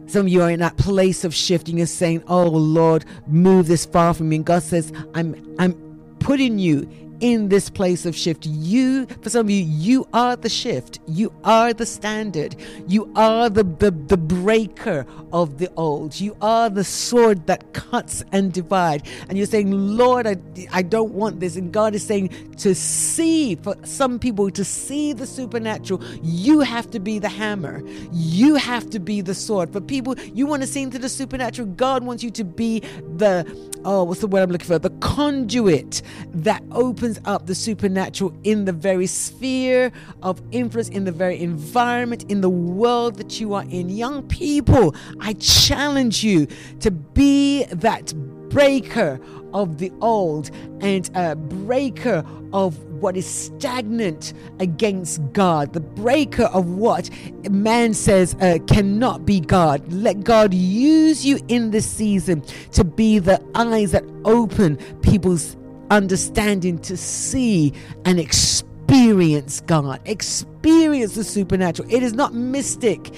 Some 0.08 0.28
of 0.28 0.32
you 0.32 0.42
are 0.44 0.52
in 0.52 0.60
that 0.60 0.78
place 0.78 1.24
of 1.24 1.34
shifting. 1.34 1.78
You're 1.78 1.88
saying, 1.88 2.24
"Oh 2.28 2.48
Lord, 2.48 3.06
move 3.28 3.68
this 3.68 3.86
far 3.86 4.14
from 4.14 4.30
me." 4.30 4.38
And 4.38 4.46
God 4.46 4.64
says, 4.64 4.94
"I'm, 5.14 5.36
I'm 5.60 5.74
putting 6.20 6.60
you 6.60 6.88
in 7.26 7.50
this 7.50 7.72
place 7.72 8.06
of 8.06 8.16
shift. 8.16 8.46
You, 8.46 9.08
for 9.24 9.32
some 9.32 9.48
of 9.48 9.50
you, 9.50 9.64
you 9.64 10.08
are 10.14 10.36
the 10.36 10.48
shift. 10.48 11.00
You 11.08 11.34
are 11.44 11.74
the 11.74 11.86
standard. 11.86 12.56
You 12.88 13.12
are 13.16 13.50
the, 13.50 13.64
the, 13.64 13.90
the 13.90 14.16
breaker 14.16 15.08
of 15.34 15.58
the 15.58 15.72
old. 15.76 16.20
You 16.20 16.38
are 16.40 16.70
the 16.70 16.84
sword 16.84 17.48
that 17.48 17.74
cuts 17.74 18.24
and 18.32 18.54
divide. 18.54 19.08
And 19.28 19.40
you're 19.40 19.48
saying, 19.48 19.72
Lord, 19.72 20.28
I, 20.28 20.36
I 20.72 20.84
don't 20.84 21.14
want 21.14 21.40
this. 21.40 21.56
And 21.56 21.72
God 21.72 21.96
is 21.96 22.06
saying 22.06 22.30
to 22.58 22.76
see, 22.76 23.56
for 23.56 23.76
some 23.84 24.20
people, 24.20 24.52
to 24.52 24.64
see 24.64 25.12
the 25.12 25.26
supernatural, 25.26 26.04
you 26.22 26.60
have 26.60 26.92
to 26.92 27.00
be 27.00 27.18
the 27.18 27.30
hammer. 27.30 27.82
You 28.12 28.54
have 28.54 28.88
to 28.92 29.00
be 29.00 29.22
the 29.22 29.34
sword. 29.34 29.74
For 29.74 29.82
people, 29.82 30.16
you 30.20 30.46
want 30.46 30.62
to 30.62 30.68
see 30.68 30.84
into 30.84 31.00
the 31.00 31.10
supernatural, 31.10 31.70
God 31.70 32.04
wants 32.04 32.24
you 32.24 32.30
to 32.30 32.44
be 32.44 32.82
the, 33.18 33.46
oh, 33.84 34.04
what's 34.04 34.22
the 34.22 34.28
word 34.28 34.44
I'm 34.44 34.52
looking 34.52 34.68
for? 34.68 34.78
The 34.78 34.92
conduit 35.00 36.04
that 36.36 36.62
opens 36.72 37.15
opens 37.16 37.28
up 37.28 37.46
the 37.46 37.56
supernatural 37.56 38.34
in 38.44 38.66
the 38.66 38.72
very 38.72 39.08
sphere 39.08 39.92
of 40.22 40.42
influence, 40.52 40.90
in 40.90 41.06
the 41.06 41.12
very 41.12 41.40
environment, 41.42 42.26
in 42.30 42.42
the 42.42 42.50
world 42.50 43.16
that 43.16 43.40
you 43.40 43.54
are 43.54 43.66
in. 43.70 43.90
Young 43.90 44.24
people, 44.28 44.96
I 45.20 45.34
challenge 45.34 46.24
you 46.24 46.48
to 46.80 46.92
be 46.92 47.66
that 47.66 48.14
breaker 48.50 49.20
of 49.54 49.78
the 49.78 49.92
old 50.02 50.52
and 50.82 51.10
a 51.16 51.36
breaker 51.36 52.26
of 52.54 52.78
what 53.02 53.18
is 53.18 53.26
stagnant 53.26 54.34
against 54.60 55.22
God, 55.34 55.74
the 55.74 55.80
breaker 55.80 56.46
of 56.46 56.66
what 56.68 57.10
man 57.50 57.94
says 57.94 58.36
uh, 58.42 58.60
cannot 58.68 59.26
be 59.26 59.40
God. 59.40 59.82
Let 59.92 60.24
God 60.24 60.54
use 60.54 61.26
you 61.26 61.40
in 61.48 61.72
this 61.72 61.90
season 61.90 62.42
to 62.72 62.84
be 62.84 63.20
the 63.20 63.42
eyes 63.56 63.92
that 63.92 64.04
open 64.26 64.78
people's 65.02 65.58
understanding 65.92 66.80
to 66.80 66.98
see 66.98 67.74
and 68.06 68.20
experience 68.20 69.62
God, 69.62 70.00
experience 70.06 71.16
the 71.16 71.24
supernatural. 71.24 71.92
It 71.92 72.04
is 72.04 72.14
not 72.14 72.34
mystic, 72.34 73.10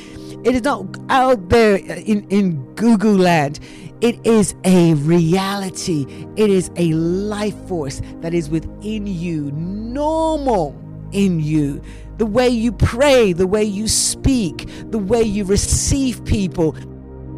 it 0.44 0.56
is 0.56 0.64
not 0.64 0.86
out 1.10 1.50
there 1.50 1.78
in, 1.78 2.28
in 2.30 2.64
Google 2.76 3.14
land. 3.14 3.60
It 4.00 4.24
is 4.28 4.54
a 4.64 4.94
reality. 4.94 6.06
It 6.36 6.52
is 6.52 6.70
a 6.76 6.94
life 6.94 7.56
force 7.68 8.00
that 8.22 8.32
is 8.32 8.48
within 8.48 9.08
you, 9.08 9.52
normal 9.52 10.80
in 11.12 11.40
you. 11.40 11.82
The 12.18 12.26
way 12.26 12.48
you 12.48 12.72
pray, 12.72 13.34
the 13.34 13.48
way 13.48 13.64
you 13.64 13.88
speak, 13.88 14.70
the 14.92 15.00
way 15.00 15.24
you 15.24 15.46
receive 15.46 16.24
people, 16.26 16.76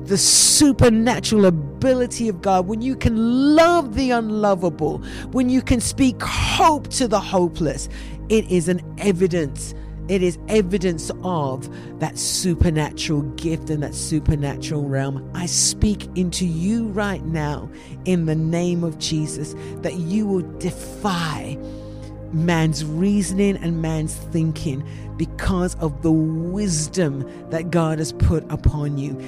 the 0.10 0.18
supernatural 0.18 1.46
ability 1.46 2.28
of 2.30 2.42
God, 2.42 2.68
when 2.68 2.82
you 2.82 2.96
can 2.96 3.56
love 3.56 3.94
the 3.94 4.10
unlovable, 4.10 4.98
when 5.32 5.50
you 5.50 5.62
can 5.62 5.80
speak 5.80 6.20
hope 6.22 6.88
to 6.90 7.08
the 7.08 7.20
hopeless, 7.20 7.88
it 8.28 8.50
is 8.52 8.68
an 8.68 8.82
evidence. 8.98 9.76
It 10.08 10.24
is 10.24 10.40
evidence 10.48 11.12
of 11.24 11.70
that 12.00 12.18
supernatural 12.18 13.22
gift 13.34 13.70
and 13.70 13.84
that 13.84 13.94
supernatural 13.94 14.90
realm. 14.90 15.30
I 15.36 15.46
speak 15.46 16.10
into 16.16 16.48
you 16.48 16.88
right 16.88 17.24
now 17.26 17.70
in 18.06 18.26
the 18.26 18.34
name 18.34 18.84
of 18.84 18.98
Jesus 18.98 19.54
that 19.84 19.94
you 19.98 20.26
will 20.26 20.58
defy 20.58 21.56
man's 22.34 22.84
reasoning 22.84 23.58
and 23.58 23.80
man's 23.80 24.16
thinking 24.16 24.84
because 25.18 25.76
of 25.76 26.02
the 26.02 26.12
wisdom 26.12 27.30
that 27.52 27.70
God 27.70 28.00
has 28.00 28.14
put 28.14 28.44
upon 28.52 28.98
you 28.98 29.20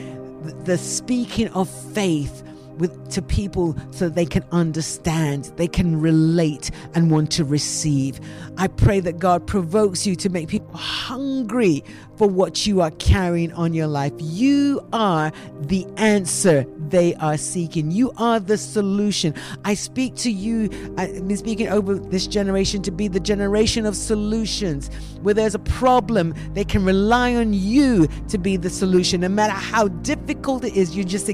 the 0.63 0.77
speaking 0.77 1.47
of 1.49 1.69
faith 1.69 2.43
with 2.77 3.11
to 3.11 3.21
people 3.21 3.75
so 3.91 4.09
they 4.09 4.25
can 4.25 4.43
understand, 4.51 5.45
they 5.55 5.67
can 5.67 5.99
relate 5.99 6.71
and 6.93 7.11
want 7.11 7.31
to 7.31 7.43
receive. 7.43 8.19
I 8.57 8.67
pray 8.67 8.99
that 9.01 9.19
God 9.19 9.45
provokes 9.47 10.05
you 10.05 10.15
to 10.17 10.29
make 10.29 10.47
people 10.47 10.75
hungry 10.75 11.83
for 12.17 12.27
what 12.27 12.67
you 12.67 12.81
are 12.81 12.91
carrying 12.91 13.51
on 13.53 13.73
your 13.73 13.87
life. 13.87 14.13
You 14.17 14.85
are 14.93 15.31
the 15.61 15.87
answer 15.97 16.65
they 16.89 17.15
are 17.15 17.37
seeking. 17.37 17.89
You 17.89 18.11
are 18.17 18.39
the 18.39 18.57
solution. 18.57 19.33
I 19.65 19.73
speak 19.73 20.15
to 20.17 20.31
you, 20.31 20.69
I've 20.97 21.27
been 21.27 21.37
speaking 21.37 21.69
over 21.69 21.95
this 21.95 22.27
generation 22.27 22.81
to 22.83 22.91
be 22.91 23.07
the 23.07 23.19
generation 23.19 23.85
of 23.85 23.95
solutions. 23.95 24.89
Where 25.21 25.33
there's 25.33 25.55
a 25.55 25.59
problem, 25.59 26.33
they 26.53 26.63
can 26.63 26.85
rely 26.85 27.35
on 27.35 27.53
you 27.53 28.07
to 28.29 28.37
be 28.37 28.57
the 28.57 28.69
solution. 28.69 29.21
No 29.21 29.29
matter 29.29 29.53
how 29.53 29.87
difficult 29.87 30.63
it 30.63 30.75
is, 30.75 30.95
you 30.95 31.03
just 31.03 31.29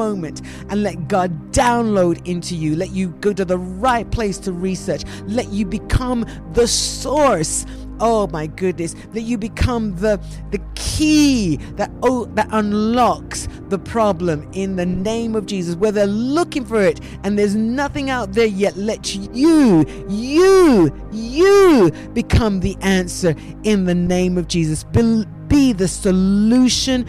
moment 0.00 0.42
and 0.70 0.82
let 0.82 1.08
God 1.08 1.30
download 1.52 2.26
into 2.26 2.54
you. 2.54 2.76
Let 2.76 2.90
you 2.90 3.08
go 3.20 3.32
to 3.32 3.44
the 3.44 3.58
right 3.58 4.10
place 4.10 4.38
to 4.38 4.52
research. 4.52 5.02
Let 5.26 5.48
you 5.50 5.66
become 5.66 6.24
the 6.52 6.66
source 6.66 7.66
oh 8.00 8.26
my 8.28 8.46
goodness 8.46 8.94
that 9.12 9.22
you 9.22 9.36
become 9.36 9.94
the 9.96 10.20
the 10.50 10.60
key 10.74 11.56
that 11.76 11.90
oh 12.02 12.24
that 12.34 12.48
unlocks 12.50 13.46
the 13.68 13.78
problem 13.78 14.48
in 14.54 14.76
the 14.76 14.86
name 14.86 15.36
of 15.36 15.46
Jesus 15.46 15.76
where 15.76 15.92
they're 15.92 16.06
looking 16.06 16.64
for 16.64 16.80
it 16.80 17.00
and 17.24 17.38
there's 17.38 17.54
nothing 17.54 18.10
out 18.10 18.32
there 18.32 18.46
yet 18.46 18.76
let 18.76 19.14
you 19.14 19.84
you 20.08 20.90
you 21.12 21.90
become 22.14 22.60
the 22.60 22.76
answer 22.80 23.34
in 23.64 23.84
the 23.84 23.94
name 23.94 24.38
of 24.38 24.48
Jesus 24.48 24.84
be, 24.84 25.24
be 25.48 25.72
the 25.72 25.88
solution 25.88 27.06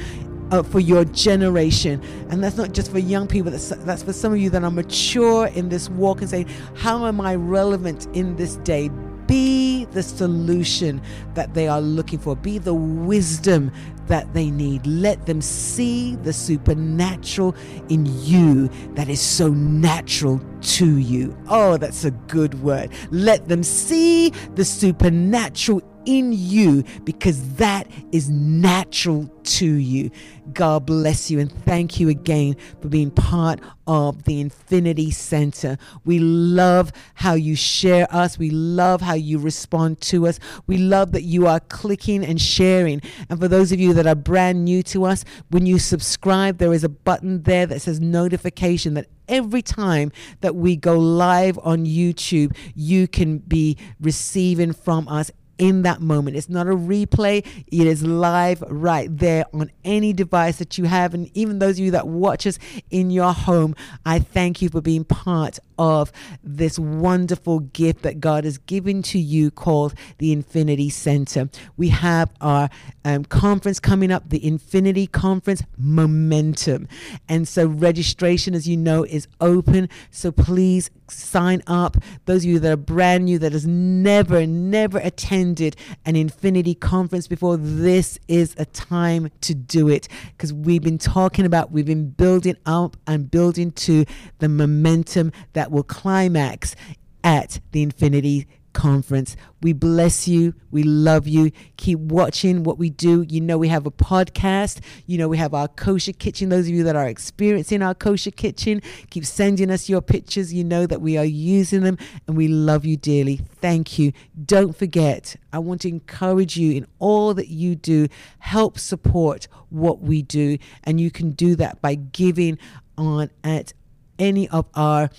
uh, 0.51 0.61
for 0.63 0.79
your 0.79 1.05
generation. 1.05 2.01
And 2.29 2.43
that's 2.43 2.57
not 2.57 2.73
just 2.73 2.91
for 2.91 2.99
young 2.99 3.27
people, 3.27 3.51
that's, 3.51 3.69
that's 3.69 4.03
for 4.03 4.13
some 4.13 4.33
of 4.33 4.39
you 4.39 4.49
that 4.51 4.63
are 4.63 4.71
mature 4.71 5.47
in 5.47 5.69
this 5.69 5.89
walk 5.89 6.21
and 6.21 6.29
saying, 6.29 6.49
How 6.75 7.05
am 7.05 7.19
I 7.21 7.35
relevant 7.35 8.07
in 8.13 8.35
this 8.35 8.57
day? 8.57 8.89
Be 9.27 9.85
the 9.85 10.03
solution 10.03 11.01
that 11.35 11.53
they 11.53 11.67
are 11.67 11.79
looking 11.79 12.19
for. 12.19 12.35
Be 12.35 12.57
the 12.57 12.73
wisdom 12.73 13.71
that 14.07 14.33
they 14.33 14.51
need. 14.51 14.85
Let 14.85 15.25
them 15.25 15.39
see 15.41 16.17
the 16.17 16.33
supernatural 16.33 17.55
in 17.87 18.05
you 18.25 18.67
that 18.95 19.07
is 19.07 19.21
so 19.21 19.47
natural 19.49 20.41
to 20.61 20.97
you. 20.97 21.37
Oh, 21.47 21.77
that's 21.77 22.03
a 22.03 22.11
good 22.11 22.61
word. 22.61 22.91
Let 23.11 23.47
them 23.47 23.63
see 23.63 24.31
the 24.55 24.65
supernatural 24.65 25.81
in 26.05 26.31
you 26.33 26.83
because 27.03 27.55
that 27.55 27.87
is 28.11 28.29
natural 28.29 29.29
to 29.43 29.65
you. 29.65 30.11
God 30.53 30.85
bless 30.85 31.31
you 31.31 31.39
and 31.39 31.51
thank 31.51 31.99
you 31.99 32.09
again 32.09 32.55
for 32.81 32.89
being 32.89 33.11
part 33.11 33.59
of 33.87 34.23
the 34.23 34.41
Infinity 34.41 35.11
Center. 35.11 35.77
We 36.03 36.19
love 36.19 36.91
how 37.13 37.33
you 37.33 37.55
share 37.55 38.07
us. 38.09 38.37
We 38.37 38.49
love 38.49 39.01
how 39.01 39.13
you 39.13 39.37
respond 39.37 40.01
to 40.01 40.27
us. 40.27 40.39
We 40.67 40.77
love 40.77 41.11
that 41.13 41.23
you 41.23 41.47
are 41.47 41.59
clicking 41.59 42.25
and 42.25 42.39
sharing. 42.41 43.01
And 43.29 43.39
for 43.39 43.47
those 43.47 43.71
of 43.71 43.79
you 43.79 43.93
that 43.93 44.07
are 44.07 44.15
brand 44.15 44.65
new 44.65 44.83
to 44.83 45.05
us, 45.05 45.23
when 45.49 45.65
you 45.65 45.79
subscribe, 45.79 46.57
there 46.57 46.73
is 46.73 46.83
a 46.83 46.89
button 46.89 47.43
there 47.43 47.65
that 47.67 47.81
says 47.81 47.99
notification 47.99 48.93
that 48.95 49.07
every 49.27 49.61
time 49.61 50.11
that 50.41 50.55
we 50.55 50.75
go 50.75 50.99
live 50.99 51.57
on 51.63 51.85
YouTube, 51.85 52.55
you 52.75 53.07
can 53.07 53.37
be 53.39 53.77
receiving 53.99 54.73
from 54.73 55.07
us 55.07 55.31
in 55.57 55.83
that 55.83 56.01
moment. 56.01 56.37
It's 56.37 56.49
not 56.49 56.67
a 56.67 56.71
replay, 56.71 57.45
it 57.67 57.87
is 57.87 58.03
live 58.03 58.61
right 58.67 59.15
there 59.15 59.45
on 59.53 59.71
any 59.83 60.13
device 60.13 60.57
that 60.57 60.77
you 60.77 60.85
have. 60.85 61.13
And 61.13 61.29
even 61.35 61.59
those 61.59 61.77
of 61.77 61.85
you 61.85 61.91
that 61.91 62.07
watch 62.07 62.47
us 62.47 62.57
in 62.89 63.11
your 63.11 63.33
home, 63.33 63.75
I 64.05 64.19
thank 64.19 64.61
you 64.61 64.69
for 64.69 64.81
being 64.81 65.03
part 65.03 65.59
of 65.81 66.11
this 66.43 66.77
wonderful 66.77 67.59
gift 67.59 68.03
that 68.03 68.19
God 68.19 68.43
has 68.43 68.59
given 68.59 69.01
to 69.01 69.17
you 69.17 69.49
called 69.49 69.95
the 70.19 70.31
Infinity 70.31 70.91
Center. 70.91 71.49
We 71.75 71.89
have 71.89 72.29
our 72.39 72.69
um, 73.03 73.25
conference 73.25 73.79
coming 73.79 74.11
up, 74.11 74.29
the 74.29 74.45
Infinity 74.45 75.07
Conference 75.07 75.63
Momentum. 75.79 76.87
And 77.27 77.47
so 77.47 77.65
registration, 77.65 78.53
as 78.53 78.67
you 78.67 78.77
know, 78.77 79.03
is 79.03 79.27
open. 79.41 79.89
So 80.11 80.31
please 80.31 80.91
sign 81.07 81.63
up. 81.65 81.97
Those 82.25 82.43
of 82.43 82.51
you 82.51 82.59
that 82.59 82.71
are 82.71 82.77
brand 82.77 83.25
new, 83.25 83.39
that 83.39 83.51
has 83.51 83.65
never, 83.65 84.45
never 84.45 84.99
attended 84.99 85.75
an 86.05 86.15
Infinity 86.15 86.75
Conference 86.75 87.27
before, 87.27 87.57
this 87.57 88.19
is 88.27 88.53
a 88.59 88.65
time 88.65 89.31
to 89.41 89.55
do 89.55 89.89
it 89.89 90.07
because 90.37 90.53
we've 90.53 90.83
been 90.83 90.99
talking 90.99 91.47
about, 91.47 91.71
we've 91.71 91.87
been 91.87 92.11
building 92.11 92.55
up 92.67 92.97
and 93.07 93.31
building 93.31 93.71
to 93.71 94.05
the 94.37 94.47
momentum 94.47 95.31
will 95.71 95.83
climax 95.83 96.75
at 97.23 97.59
the 97.71 97.81
Infinity 97.81 98.47
conference. 98.73 99.35
We 99.61 99.73
bless 99.73 100.27
you. 100.27 100.53
We 100.71 100.83
love 100.83 101.27
you. 101.27 101.51
Keep 101.77 101.99
watching 101.99 102.63
what 102.63 102.77
we 102.77 102.89
do. 102.89 103.25
You 103.27 103.41
know, 103.41 103.57
we 103.57 103.67
have 103.67 103.85
a 103.85 103.91
podcast. 103.91 104.79
You 105.05 105.17
know, 105.17 105.27
we 105.27 105.37
have 105.37 105.53
our 105.53 105.67
kosher 105.67 106.13
kitchen. 106.13 106.49
Those 106.49 106.67
of 106.67 106.73
you 106.73 106.83
that 106.83 106.95
are 106.95 107.07
experiencing 107.07 107.81
our 107.81 107.93
kosher 107.93 108.31
kitchen, 108.31 108.81
keep 109.09 109.25
sending 109.25 109.69
us 109.69 109.89
your 109.89 110.01
pictures. 110.01 110.53
You 110.53 110.63
know 110.63 110.85
that 110.85 111.01
we 111.01 111.17
are 111.17 111.25
using 111.25 111.81
them 111.81 111.97
and 112.27 112.37
we 112.37 112.47
love 112.47 112.85
you 112.85 112.97
dearly. 112.97 113.37
Thank 113.37 113.99
you. 113.99 114.13
Don't 114.45 114.75
forget, 114.75 115.35
I 115.51 115.59
want 115.59 115.81
to 115.81 115.89
encourage 115.89 116.57
you 116.57 116.73
in 116.73 116.87
all 116.99 117.33
that 117.33 117.47
you 117.47 117.75
do, 117.75 118.07
help 118.39 118.79
support 118.79 119.47
what 119.69 120.01
we 120.01 120.21
do. 120.21 120.57
And 120.83 120.99
you 120.99 121.11
can 121.11 121.31
do 121.31 121.55
that 121.57 121.81
by 121.81 121.95
giving 121.95 122.57
on 122.97 123.29
at 123.43 123.73
any 124.17 124.47
of 124.49 124.65
our 124.75 125.09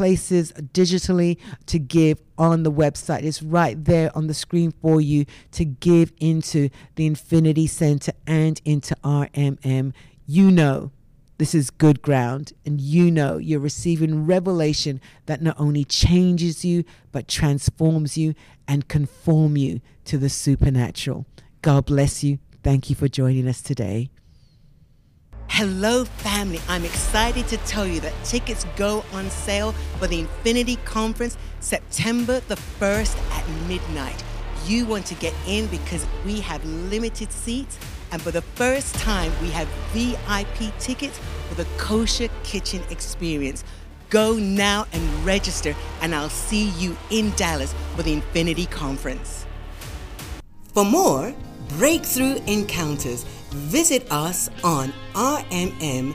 places 0.00 0.50
digitally 0.72 1.36
to 1.66 1.78
give 1.78 2.18
on 2.38 2.62
the 2.62 2.72
website. 2.72 3.22
It's 3.22 3.42
right 3.42 3.84
there 3.84 4.10
on 4.16 4.28
the 4.28 4.32
screen 4.32 4.72
for 4.80 4.98
you 4.98 5.26
to 5.52 5.66
give 5.66 6.10
into 6.18 6.70
the 6.94 7.04
Infinity 7.04 7.66
Center 7.66 8.12
and 8.26 8.62
into 8.64 8.96
RMM. 9.04 9.92
You 10.24 10.50
know 10.50 10.90
this 11.36 11.54
is 11.54 11.68
good 11.68 12.00
ground, 12.00 12.54
and 12.64 12.80
you 12.80 13.10
know 13.10 13.36
you're 13.36 13.60
receiving 13.60 14.24
revelation 14.24 15.02
that 15.26 15.42
not 15.42 15.60
only 15.60 15.84
changes 15.84 16.64
you, 16.64 16.84
but 17.12 17.28
transforms 17.28 18.16
you 18.16 18.34
and 18.66 18.88
conform 18.88 19.58
you 19.58 19.82
to 20.06 20.16
the 20.16 20.30
supernatural. 20.30 21.26
God 21.60 21.84
bless 21.84 22.24
you. 22.24 22.38
Thank 22.62 22.88
you 22.88 22.96
for 22.96 23.06
joining 23.06 23.46
us 23.46 23.60
today. 23.60 24.08
Hello, 25.52 26.04
family. 26.04 26.60
I'm 26.68 26.84
excited 26.84 27.48
to 27.48 27.56
tell 27.58 27.84
you 27.84 27.98
that 28.00 28.14
tickets 28.24 28.64
go 28.76 29.04
on 29.12 29.28
sale 29.28 29.72
for 29.98 30.06
the 30.06 30.20
Infinity 30.20 30.76
Conference 30.84 31.36
September 31.58 32.38
the 32.46 32.54
1st 32.54 33.18
at 33.32 33.46
midnight. 33.68 34.22
You 34.64 34.86
want 34.86 35.06
to 35.06 35.14
get 35.16 35.34
in 35.48 35.66
because 35.66 36.06
we 36.24 36.40
have 36.40 36.64
limited 36.64 37.32
seats, 37.32 37.80
and 38.12 38.22
for 38.22 38.30
the 38.30 38.40
first 38.40 38.94
time, 38.94 39.32
we 39.42 39.50
have 39.50 39.66
VIP 39.92 40.72
tickets 40.78 41.18
for 41.48 41.56
the 41.56 41.66
Kosher 41.76 42.28
Kitchen 42.44 42.82
experience. 42.88 43.64
Go 44.08 44.36
now 44.36 44.86
and 44.92 45.26
register, 45.26 45.74
and 46.00 46.14
I'll 46.14 46.30
see 46.30 46.70
you 46.78 46.96
in 47.10 47.32
Dallas 47.32 47.74
for 47.96 48.04
the 48.04 48.12
Infinity 48.12 48.66
Conference. 48.66 49.44
For 50.72 50.84
more 50.84 51.34
breakthrough 51.70 52.36
encounters, 52.46 53.26
visit 53.52 54.10
us 54.10 54.50
on 54.62 54.92
rmm.live. 55.14 56.12